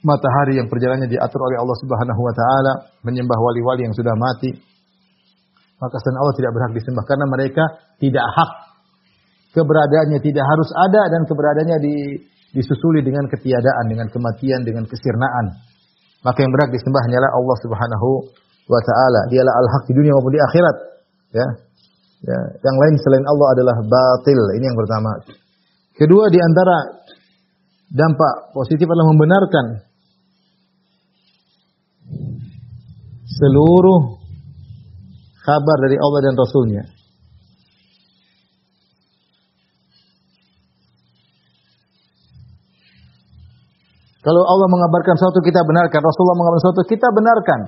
matahari 0.03 0.59
yang 0.59 0.67
perjalanannya 0.67 1.11
diatur 1.11 1.41
oleh 1.43 1.59
Allah 1.63 1.77
Subhanahu 1.83 2.21
wa 2.23 2.35
taala, 2.35 2.73
menyembah 3.07 3.39
wali-wali 3.39 3.87
yang 3.87 3.95
sudah 3.95 4.15
mati, 4.19 4.55
maka 5.77 5.97
selain 6.01 6.19
Allah 6.21 6.35
tidak 6.37 6.53
berhak 6.57 6.73
disembah 6.73 7.05
karena 7.05 7.27
mereka 7.29 7.65
tidak 8.01 8.25
hak 8.25 8.51
keberadaannya 9.57 10.21
tidak 10.21 10.45
harus 10.45 10.69
ada 10.77 11.03
dan 11.09 11.25
keberadaannya 11.25 11.79
di, 11.81 11.97
disusuli 12.53 13.01
dengan 13.01 13.25
ketiadaan, 13.33 13.89
dengan 13.89 14.13
kematian, 14.13 14.69
dengan 14.69 14.85
kesirnaan. 14.85 15.57
Maka 16.21 16.45
yang 16.45 16.53
berhak 16.53 16.77
disembah 16.77 17.01
hanyalah 17.09 17.31
Allah 17.33 17.57
Subhanahu 17.65 18.09
wa 18.69 18.81
taala. 18.85 19.21
Dialah 19.33 19.53
al-haq 19.57 19.83
di 19.89 19.95
dunia 19.97 20.13
maupun 20.13 20.33
di 20.37 20.41
akhirat. 20.45 20.77
Ya. 21.33 21.49
Ya, 22.27 22.41
yang 22.59 22.77
lain 22.81 22.95
selain 22.99 23.23
Allah 23.29 23.49
adalah 23.55 23.77
batil. 23.87 24.41
Ini 24.59 24.65
yang 24.67 24.79
pertama. 24.81 25.11
Kedua 25.95 26.27
di 26.33 26.41
antara 26.43 26.77
dampak 27.93 28.57
positif 28.57 28.89
adalah 28.89 29.09
membenarkan 29.15 29.65
seluruh 33.31 34.26
kabar 35.47 35.77
dari 35.87 35.95
Allah 35.95 36.21
dan 36.27 36.35
Rasulnya. 36.35 36.85
Kalau 44.27 44.43
Allah 44.43 44.67
mengabarkan 44.67 45.15
sesuatu 45.15 45.39
kita 45.39 45.63
benarkan, 45.63 46.03
Rasulullah 46.03 46.35
mengabarkan 46.35 46.63
sesuatu 46.67 46.83
kita 46.91 47.09
benarkan. 47.15 47.61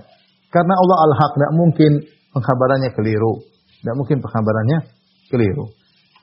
Karena 0.51 0.75
Allah 0.75 0.97
al-haq, 1.07 1.33
tidak 1.39 1.53
mungkin 1.55 1.93
pengkabarannya 2.35 2.91
keliru. 2.99 3.47
Tidak 3.79 3.95
mungkin 3.95 4.19
pengkabarannya 4.19 4.79
keliru. 5.31 5.71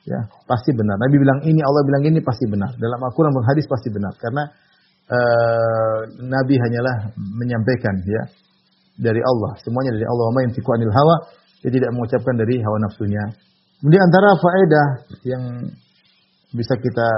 Ya, 0.04 0.28
pasti 0.44 0.76
benar. 0.76 1.00
Nabi 1.00 1.16
bilang 1.16 1.40
ini, 1.40 1.64
Allah 1.64 1.80
bilang 1.88 2.04
ini 2.04 2.20
pasti 2.20 2.44
benar. 2.52 2.68
Dalam 2.76 3.00
Al-Quran 3.00 3.32
dan 3.32 3.48
hadis 3.48 3.64
pasti 3.64 3.88
benar. 3.88 4.12
Karena 4.20 4.44
uh, 5.08 6.00
Nabi 6.20 6.54
hanyalah 6.60 7.16
menyampaikan 7.16 7.96
ya 8.04 8.22
dari 9.00 9.24
Allah. 9.24 9.56
Semuanya 9.64 9.96
dari 9.96 10.04
Allah. 10.04 10.26
Ma 10.36 10.44
yantiqu 10.44 10.68
hawa 10.68 11.16
dia 11.64 11.70
tidak 11.72 11.90
mengucapkan 11.96 12.34
dari 12.36 12.60
hawa 12.60 12.78
nafsunya. 12.84 13.24
Kemudian 13.80 14.02
antara 14.08 14.28
faedah 14.40 14.86
yang 15.28 15.42
bisa 16.52 16.74
kita 16.80 17.08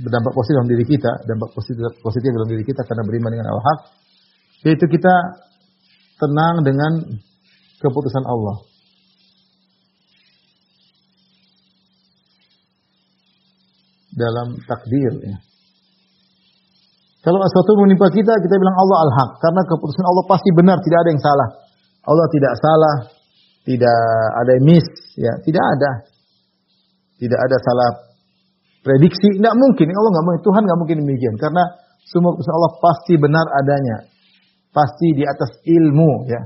berdampak 0.00 0.32
positif 0.36 0.56
dalam 0.60 0.70
diri 0.70 0.84
kita, 0.84 1.10
dampak 1.28 1.50
positif 1.56 1.80
positif 2.00 2.30
dalam 2.32 2.48
diri 2.48 2.64
kita 2.64 2.80
karena 2.84 3.02
beriman 3.04 3.30
dengan 3.32 3.48
al-haq, 3.52 3.78
yaitu 4.68 4.84
kita 4.88 5.14
tenang 6.20 6.64
dengan 6.64 6.92
keputusan 7.80 8.24
Allah. 8.24 8.56
Dalam 14.10 14.58
takdir 14.68 15.12
ya. 15.24 15.38
Kalau 17.20 17.36
sesuatu 17.36 17.76
menimpa 17.84 18.08
kita, 18.12 18.32
kita 18.32 18.54
bilang 18.56 18.76
Allah 18.80 18.98
al-haq 19.08 19.30
karena 19.44 19.60
keputusan 19.64 20.04
Allah 20.04 20.24
pasti 20.28 20.50
benar, 20.56 20.76
tidak 20.80 20.98
ada 21.04 21.10
yang 21.12 21.22
salah. 21.24 21.48
Allah 22.00 22.26
tidak 22.32 22.54
salah, 22.56 22.96
tidak 23.68 24.00
ada 24.40 24.54
miss, 24.64 24.88
ya, 25.20 25.32
tidak 25.44 25.64
ada. 25.78 25.90
Tidak 27.20 27.36
ada 27.36 27.56
salah 27.60 27.90
prediksi, 28.80 29.36
tidak 29.36 29.52
mungkin. 29.60 29.92
Allah 29.92 30.10
nggak 30.16 30.24
mungkin, 30.24 30.42
Tuhan 30.42 30.62
nggak 30.64 30.78
mungkin 30.80 30.96
demikian 31.04 31.34
karena 31.36 31.62
semua 32.08 32.32
keputusan 32.32 32.56
Allah 32.56 32.72
pasti 32.80 33.14
benar 33.20 33.46
adanya, 33.60 33.96
pasti 34.72 35.12
di 35.12 35.24
atas 35.28 35.60
ilmu, 35.68 36.24
ya. 36.32 36.40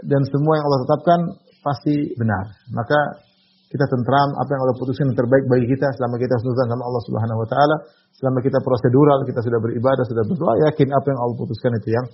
Dan 0.00 0.24
semua 0.28 0.56
yang 0.56 0.64
Allah 0.64 0.80
tetapkan 0.88 1.20
pasti 1.60 2.16
benar. 2.16 2.56
Maka 2.72 3.20
kita 3.68 3.84
tentram 3.90 4.32
apa 4.38 4.48
yang 4.48 4.60
Allah 4.64 4.76
putuskan 4.80 5.12
yang 5.12 5.18
terbaik 5.18 5.44
bagi 5.50 5.66
kita 5.68 5.88
selama 6.00 6.16
kita 6.16 6.34
sunatan 6.40 6.68
sama 6.72 6.84
Allah 6.86 7.02
Subhanahu 7.04 7.38
wa 7.44 7.48
taala, 7.52 7.76
selama 8.16 8.38
kita 8.40 8.58
prosedural, 8.64 9.18
kita 9.28 9.40
sudah 9.44 9.60
beribadah, 9.60 10.04
sudah 10.08 10.24
berdoa, 10.24 10.52
yakin 10.72 10.88
apa 10.88 11.06
yang 11.12 11.18
Allah 11.20 11.36
putuskan 11.36 11.72
itu 11.76 11.88
yang 11.92 12.06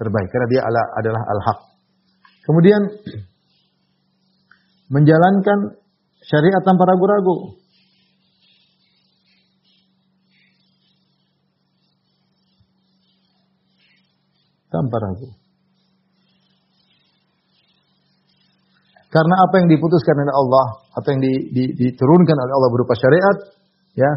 terbaik 0.00 0.28
karena 0.32 0.46
dia 0.48 0.60
adalah 0.96 1.22
al-haq. 1.28 1.71
Kemudian 2.42 2.82
menjalankan 4.90 5.78
syariat 6.26 6.62
tanpa 6.66 6.84
ragu-ragu. 6.90 7.54
Tanpa 14.72 14.96
ragu. 14.98 15.28
Karena 19.12 19.34
apa 19.44 19.54
yang 19.60 19.68
diputuskan 19.68 20.24
oleh 20.24 20.32
Allah 20.32 20.66
atau 20.96 21.08
yang 21.12 21.20
di, 21.20 21.34
di, 21.52 21.64
diturunkan 21.76 22.32
oleh 22.32 22.52
Allah 22.56 22.70
berupa 22.72 22.96
syariat, 22.96 23.36
ya 23.92 24.08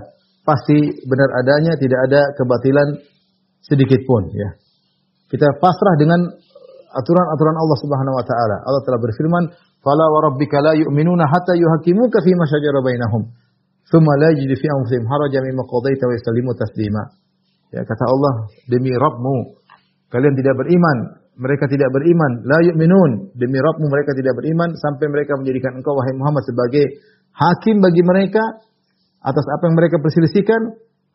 pasti 0.47 1.03
benar 1.03 1.29
adanya, 1.35 1.75
tidak 1.75 1.99
ada 2.07 2.21
kebatilan 2.39 2.87
sedikit 3.59 3.99
pun, 4.07 4.31
ya. 4.31 4.55
Kita 5.27 5.59
pasrah 5.59 5.99
dengan 5.99 6.44
aturan-aturan 6.95 7.55
Allah 7.59 7.77
Subhanahu 7.83 8.15
wa 8.15 8.25
taala. 8.25 8.57
Allah 8.63 8.81
telah 8.87 8.99
berfirman, 9.03 9.43
"Fala 9.83 10.05
wa 10.09 10.19
rabbika 10.31 10.63
la 10.63 10.73
yu'minuna 10.79 11.27
hatta 11.27 11.53
yuhakimuka 11.53 12.23
fi 12.23 12.31
ma 12.33 12.47
shajara 12.47 12.79
bainahum." 12.79 13.45
thumma 13.89 14.13
la 14.17 14.33
yajidu 14.33 14.55
fi 14.57 14.67
anfusihim 14.73 15.05
harajan 15.05 15.41
mimma 15.45 15.63
qadaita 15.69 16.03
wa 16.09 16.13
yusallimu 16.17 16.51
taslima. 16.57 17.03
Ya 17.73 17.81
kata 17.85 18.05
Allah, 18.07 18.33
demi 18.69 18.93
Rabbmu 18.93 19.61
kalian 20.09 20.33
tidak 20.37 20.55
beriman, 20.57 20.97
mereka 21.35 21.67
tidak 21.67 21.89
beriman, 21.91 22.31
la 22.47 22.59
yu'minun, 22.65 23.35
demi 23.35 23.59
Rabbmu 23.59 23.85
mereka 23.91 24.15
tidak 24.15 24.33
beriman 24.39 24.73
sampai 24.79 25.05
mereka 25.11 25.35
menjadikan 25.37 25.75
engkau 25.77 25.93
wahai 25.97 26.15
Muhammad 26.15 26.43
sebagai 26.47 26.85
hakim 27.35 27.83
bagi 27.83 28.01
mereka 28.05 28.41
atas 29.25 29.45
apa 29.57 29.63
yang 29.69 29.75
mereka 29.75 29.99
perselisihkan, 29.99 30.61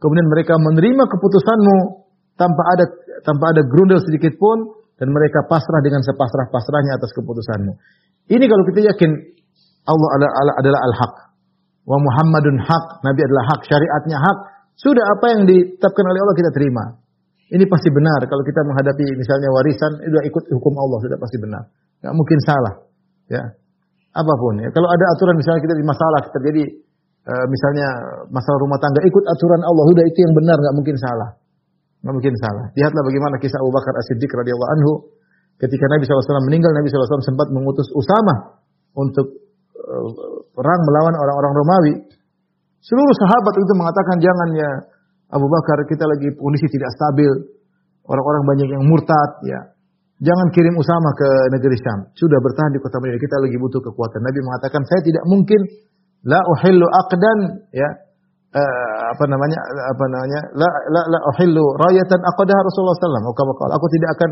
kemudian 0.02 0.28
mereka 0.28 0.58
menerima 0.58 1.04
keputusanmu 1.06 1.78
tanpa 2.36 2.62
ada 2.76 2.84
tanpa 3.24 3.44
ada 3.54 3.62
grundel 3.64 4.02
sedikit 4.02 4.36
pun 4.36 4.79
dan 5.00 5.08
mereka 5.08 5.48
pasrah 5.48 5.80
dengan 5.80 6.04
sepasrah-pasrahnya 6.04 7.00
atas 7.00 7.10
keputusanmu. 7.16 7.72
Ini 8.28 8.44
kalau 8.44 8.64
kita 8.68 8.84
yakin 8.84 9.10
Allah 9.88 10.08
adalah 10.60 10.80
al-haq. 10.92 11.14
Wa 11.88 11.96
Muhammadun 11.96 12.60
haq, 12.60 13.00
Nabi 13.00 13.20
adalah 13.24 13.44
hak, 13.56 13.60
syariatnya 13.64 14.20
hak. 14.20 14.38
Sudah 14.76 15.02
apa 15.08 15.26
yang 15.32 15.48
ditetapkan 15.48 16.04
oleh 16.04 16.20
Allah 16.20 16.36
kita 16.36 16.50
terima. 16.52 16.84
Ini 17.50 17.64
pasti 17.66 17.88
benar. 17.90 18.20
Kalau 18.28 18.44
kita 18.46 18.60
menghadapi 18.62 19.06
misalnya 19.18 19.48
warisan, 19.50 19.92
itu 20.04 20.14
ikut 20.30 20.44
hukum 20.54 20.74
Allah, 20.78 20.98
sudah 21.02 21.18
pasti 21.18 21.36
benar. 21.40 21.66
Gak 22.04 22.14
mungkin 22.14 22.38
salah. 22.46 22.74
Ya, 23.26 23.42
apa 24.14 24.32
pun. 24.38 24.62
Ya. 24.62 24.68
Kalau 24.70 24.86
ada 24.86 25.04
aturan 25.16 25.34
misalnya 25.34 25.60
kita 25.64 25.74
di 25.74 25.82
masalah 25.82 26.20
terjadi 26.30 26.62
uh, 27.26 27.46
misalnya 27.50 27.86
masalah 28.30 28.58
rumah 28.62 28.78
tangga, 28.78 29.02
ikut 29.02 29.24
aturan 29.26 29.64
Allah, 29.64 29.84
sudah 29.90 30.04
itu 30.06 30.18
yang 30.22 30.34
benar, 30.36 30.56
gak 30.60 30.74
mungkin 30.76 30.96
salah. 31.00 31.39
Gak 32.00 32.12
mungkin 32.16 32.32
salah. 32.40 32.72
Lihatlah 32.72 33.02
bagaimana 33.04 33.36
kisah 33.36 33.60
Abu 33.60 33.72
Bakar 33.76 33.92
As-Siddiq 34.00 34.32
radhiyallahu 34.32 34.70
anhu 34.72 34.92
ketika 35.60 35.84
Nabi 35.92 36.08
SAW 36.08 36.48
meninggal, 36.48 36.72
Nabi 36.72 36.88
SAW 36.88 37.20
sempat 37.20 37.52
mengutus 37.52 37.92
Usama 37.92 38.56
untuk 38.96 39.28
uh, 39.76 40.08
perang 40.56 40.80
melawan 40.80 41.14
orang-orang 41.20 41.52
Romawi. 41.52 41.94
Seluruh 42.80 43.16
sahabat 43.20 43.54
itu 43.60 43.72
mengatakan 43.76 44.16
jangan 44.24 44.48
ya 44.56 44.70
Abu 45.36 45.44
Bakar 45.46 45.84
kita 45.84 46.08
lagi 46.08 46.32
kondisi 46.40 46.66
tidak 46.72 46.88
stabil. 46.96 47.60
Orang-orang 48.08 48.42
banyak 48.48 48.68
yang 48.74 48.82
murtad 48.88 49.30
ya. 49.44 49.60
Jangan 50.20 50.52
kirim 50.52 50.76
Usama 50.76 51.16
ke 51.16 51.28
negeri 51.52 51.76
Syam. 51.80 52.12
Sudah 52.12 52.40
bertahan 52.40 52.76
di 52.76 52.80
kota 52.82 53.00
Madinah. 53.00 53.20
Kita 53.20 53.36
lagi 53.40 53.56
butuh 53.56 53.80
kekuatan. 53.80 54.20
Nabi 54.20 54.40
mengatakan 54.44 54.82
saya 54.84 55.00
tidak 55.04 55.24
mungkin 55.28 55.60
la 56.26 56.40
uhillu 56.44 56.84
aqdan 56.84 57.38
ya 57.72 57.88
uh, 58.54 58.98
apa 59.14 59.24
namanya 59.30 59.58
apa 59.90 60.04
namanya 60.10 60.40
la 60.58 60.68
la 60.94 61.02
la 61.06 61.18
uhillu 61.34 61.64
rayatan 61.78 62.20
aqadaha 62.22 62.60
Rasulullah 62.66 62.96
sallallahu 62.98 63.30
alaihi 63.30 63.54
wasallam. 63.56 63.76
Aku 63.78 63.86
tidak 63.94 64.10
akan 64.18 64.30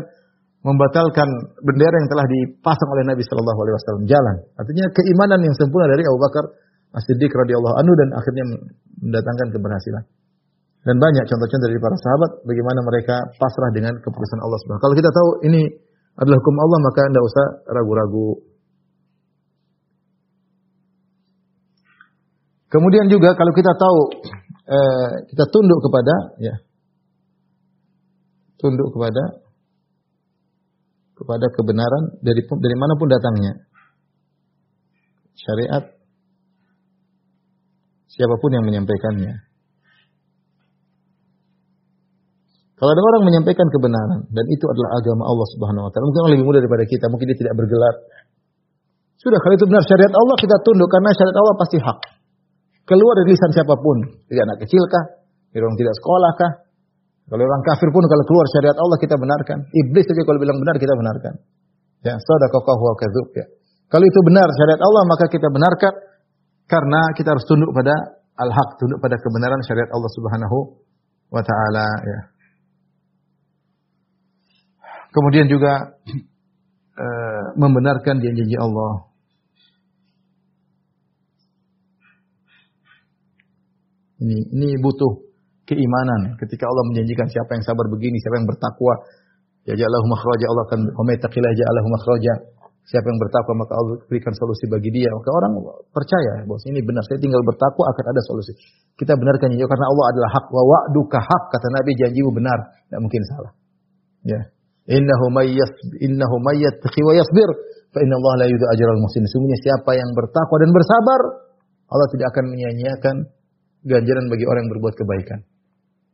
membatalkan 0.59 1.27
bendera 1.63 1.95
yang 2.03 2.09
telah 2.11 2.25
dipasang 2.27 2.89
oleh 2.91 3.03
Nabi 3.07 3.23
sallallahu 3.23 3.59
alaihi 3.63 3.75
wasallam. 3.79 4.03
Jalan. 4.07 4.35
Artinya 4.59 4.85
keimanan 4.91 5.39
yang 5.39 5.55
sempurna 5.55 5.87
dari 5.87 6.03
Abu 6.03 6.19
Bakar 6.19 6.43
As-Siddiq 6.89 7.31
radhiyallahu 7.31 7.75
anhu 7.79 7.93
dan 7.95 8.09
akhirnya 8.17 8.43
mendatangkan 8.99 9.47
keberhasilan. 9.55 10.03
Dan 10.79 10.95
banyak 10.95 11.27
contoh-contoh 11.27 11.67
dari 11.67 11.79
para 11.79 11.97
sahabat 11.99 12.31
bagaimana 12.47 12.79
mereka 12.87 13.15
pasrah 13.35 13.69
dengan 13.75 13.99
keputusan 13.99 14.39
Allah 14.39 14.57
Subhanahu 14.63 14.79
Kalau 14.79 14.95
kita 14.95 15.11
tahu 15.11 15.29
ini 15.43 15.61
adalah 16.15 16.39
hukum 16.39 16.55
Allah 16.55 16.79
maka 16.83 17.01
tidak 17.07 17.23
usah 17.23 17.45
ragu-ragu. 17.67 18.27
Kemudian 22.69 23.09
juga 23.09 23.33
kalau 23.33 23.53
kita 23.53 23.73
tahu 23.73 23.99
eh, 24.69 25.09
kita 25.33 25.45
tunduk 25.49 25.79
kepada 25.81 26.15
ya 26.37 26.55
tunduk 28.61 28.93
kepada 28.93 29.23
kepada 31.17 31.45
kebenaran 31.51 32.03
dari 32.21 32.45
dari 32.45 32.77
mana 32.77 32.93
pun 32.95 33.07
datangnya 33.09 33.53
syariat 35.33 35.83
siapa 38.07 38.35
pun 38.37 38.51
yang 38.53 38.63
menyampaikannya 38.67 39.49
Kalau 42.79 42.95
ada 42.95 43.03
orang 43.03 43.27
menyampaikan 43.27 43.67
kebenaran 43.67 44.23
dan 44.31 44.45
itu 44.47 44.63
adalah 44.63 45.03
agama 45.03 45.27
Allah 45.27 45.47
Subhanahu 45.51 45.83
wa 45.83 45.91
taala, 45.91 46.05
mungkin 46.07 46.21
orang 46.23 46.33
lebih 46.39 46.47
muda 46.47 46.63
daripada 46.63 46.87
kita, 46.87 47.11
mungkin 47.11 47.27
dia 47.27 47.35
tidak 47.35 47.59
bergelar. 47.59 47.95
Sudah 49.19 49.35
kalau 49.43 49.59
itu 49.59 49.67
benar 49.67 49.83
syariat 49.83 50.15
Allah 50.15 50.37
kita 50.39 50.55
tunduk 50.63 50.87
karena 50.87 51.11
syariat 51.11 51.37
Allah 51.43 51.55
pasti 51.59 51.75
hak. 51.75 52.18
Keluar 52.89 53.13
dari 53.21 53.37
lisan 53.37 53.53
siapa 53.53 53.77
pun, 53.77 53.97
tidak 54.25 54.49
anak 54.49 54.57
kecil 54.65 54.81
kah, 54.89 55.05
dari 55.53 55.61
orang 55.61 55.77
tidak 55.77 55.93
sekolah 56.01 56.31
kah, 56.33 56.51
kalau 57.29 57.45
orang 57.45 57.61
kafir 57.61 57.93
pun 57.93 58.01
kalau 58.09 58.25
keluar 58.25 58.45
syariat 58.49 58.77
Allah 58.81 58.97
kita 58.97 59.13
benarkan. 59.13 59.69
Iblis 59.69 60.05
saja 60.09 60.25
kalau 60.25 60.41
bilang 60.41 60.57
benar 60.57 60.81
kita 60.81 60.93
benarkan. 60.97 61.33
Ya, 62.01 62.17
sadaqahu 62.17 62.81
wa 62.81 62.95
kadzub 62.97 63.29
ya. 63.37 63.45
Kalau 63.85 64.05
itu 64.05 64.19
benar 64.25 64.49
syariat 64.49 64.81
Allah 64.81 65.03
maka 65.05 65.29
kita 65.29 65.45
benarkan 65.53 65.93
karena 66.65 67.01
kita 67.13 67.37
harus 67.37 67.45
tunduk 67.45 67.69
pada 67.69 67.93
al-haq, 68.33 68.81
tunduk 68.81 68.97
pada 68.97 69.17
kebenaran 69.21 69.61
syariat 69.61 69.89
Allah 69.93 70.09
Subhanahu 70.09 70.57
wa 71.29 71.41
taala 71.45 71.85
ya. 71.85 72.19
Kemudian 75.13 75.45
juga 75.49 75.93
uh, 76.97 77.45
membenarkan 77.57 78.21
janji-janji 78.21 78.57
Allah. 78.57 79.08
Ini 84.19 84.37
ini 84.51 84.67
butuh 84.83 85.29
keimanan. 85.63 86.35
Ketika 86.35 86.67
Allah 86.67 86.83
menjanjikan 86.91 87.27
siapa 87.31 87.55
yang 87.55 87.63
sabar 87.63 87.85
begini, 87.87 88.19
siapa 88.19 88.35
yang 88.41 88.47
bertakwa, 88.49 88.93
ya 89.63 89.73
ja'alahu 89.79 90.05
makhraja 90.11 90.45
Allah 90.49 90.63
akan 90.67 90.79
wa 90.91 91.03
ja'alahu 91.55 91.87
makhraja. 91.93 92.33
Siapa 92.89 93.05
yang 93.05 93.21
bertakwa 93.21 93.53
maka 93.61 93.73
Allah 93.77 94.01
berikan 94.09 94.33
solusi 94.33 94.65
bagi 94.65 94.89
dia. 94.89 95.13
Maka 95.13 95.29
orang 95.29 95.51
percaya 95.93 96.41
bahwa 96.41 96.57
ini 96.73 96.81
benar. 96.81 97.05
Saya 97.05 97.21
tinggal 97.21 97.37
bertakwa 97.45 97.85
akan 97.85 98.05
ada 98.09 98.21
solusi. 98.25 98.57
Kita 98.97 99.13
benarkan 99.13 99.53
ya 99.53 99.69
karena 99.69 99.85
Allah 99.93 100.05
adalah 100.09 100.29
hak 100.33 100.45
wa 100.49 100.63
wa'duka 100.65 101.21
hak 101.21 101.43
kata 101.53 101.67
Nabi 101.69 101.91
janjimu 102.01 102.33
benar, 102.33 102.57
tidak 102.89 102.99
mungkin 103.05 103.21
salah. 103.29 103.51
Ya. 104.25 104.41
Innahu 104.89 105.29
mayyas 105.29 105.69
innahu 106.01 106.41
mayyattaqi 106.41 107.01
wa 107.05 107.13
yasbir 107.13 107.49
fa 107.93 108.01
inna 108.01 108.17
Allah 108.17 108.33
la 108.41 108.45
yudhi'u 108.49 108.69
ajral 108.73 108.97
muhsin. 108.97 109.21
Sungguhnya 109.29 109.61
siapa 109.61 109.93
yang 109.93 110.09
bertakwa 110.17 110.57
dan 110.57 110.73
bersabar, 110.73 111.21
Allah 111.93 112.07
tidak 112.09 112.33
akan 112.33 112.43
menyia-nyiakan 112.57 113.15
ganjaran 113.85 114.25
bagi 114.27 114.45
orang 114.47 114.67
yang 114.67 114.71
berbuat 114.77 114.95
kebaikan. 114.97 115.39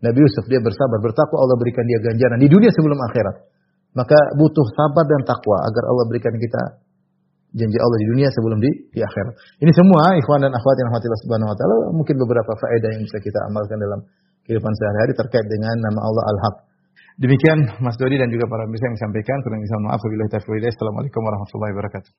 Nabi 0.03 0.19
Yusuf 0.21 0.45
dia 0.51 0.61
bersabar, 0.61 0.99
bertakwa 1.01 1.41
Allah 1.41 1.57
berikan 1.57 1.85
dia 1.87 1.99
ganjaran 2.03 2.37
di 2.37 2.49
dunia 2.51 2.69
sebelum 2.69 2.99
akhirat. 3.09 3.35
Maka 3.95 4.17
butuh 4.35 4.67
sabar 4.75 5.07
dan 5.07 5.23
takwa 5.23 5.63
agar 5.63 5.83
Allah 5.87 6.05
berikan 6.11 6.35
kita 6.35 6.83
janji 7.55 7.79
Allah 7.79 7.97
di 8.03 8.07
dunia 8.11 8.27
sebelum 8.27 8.59
di, 8.59 8.71
di 8.91 8.99
akhirat. 8.99 9.63
Ini 9.63 9.71
semua 9.71 10.19
ikhwan 10.19 10.43
dan 10.43 10.51
akhwat 10.51 10.75
yang 10.75 10.87
rahmatillah 10.91 11.19
subhanahu 11.23 11.49
wa 11.49 11.55
taala 11.55 11.75
mungkin 11.95 12.15
beberapa 12.19 12.51
faedah 12.59 12.89
yang 12.91 13.03
bisa 13.07 13.17
kita 13.23 13.39
amalkan 13.47 13.79
dalam 13.79 14.03
kehidupan 14.43 14.73
sehari-hari 14.75 15.13
terkait 15.15 15.47
dengan 15.47 15.73
nama 15.79 15.99
Allah 16.03 16.23
Al-Haq. 16.35 16.55
Demikian 17.15 17.79
Mas 17.79 17.95
Dodi 17.95 18.19
dan 18.19 18.27
juga 18.27 18.51
para 18.51 18.67
pemirsa 18.67 18.91
yang 18.91 18.99
sampaikan. 18.99 19.39
Kurang 19.39 19.63
bisa 19.63 19.79
maaf. 19.79 20.03
Assalamualaikum 20.03 21.21
warahmatullahi 21.23 21.71
wabarakatuh. 21.71 22.11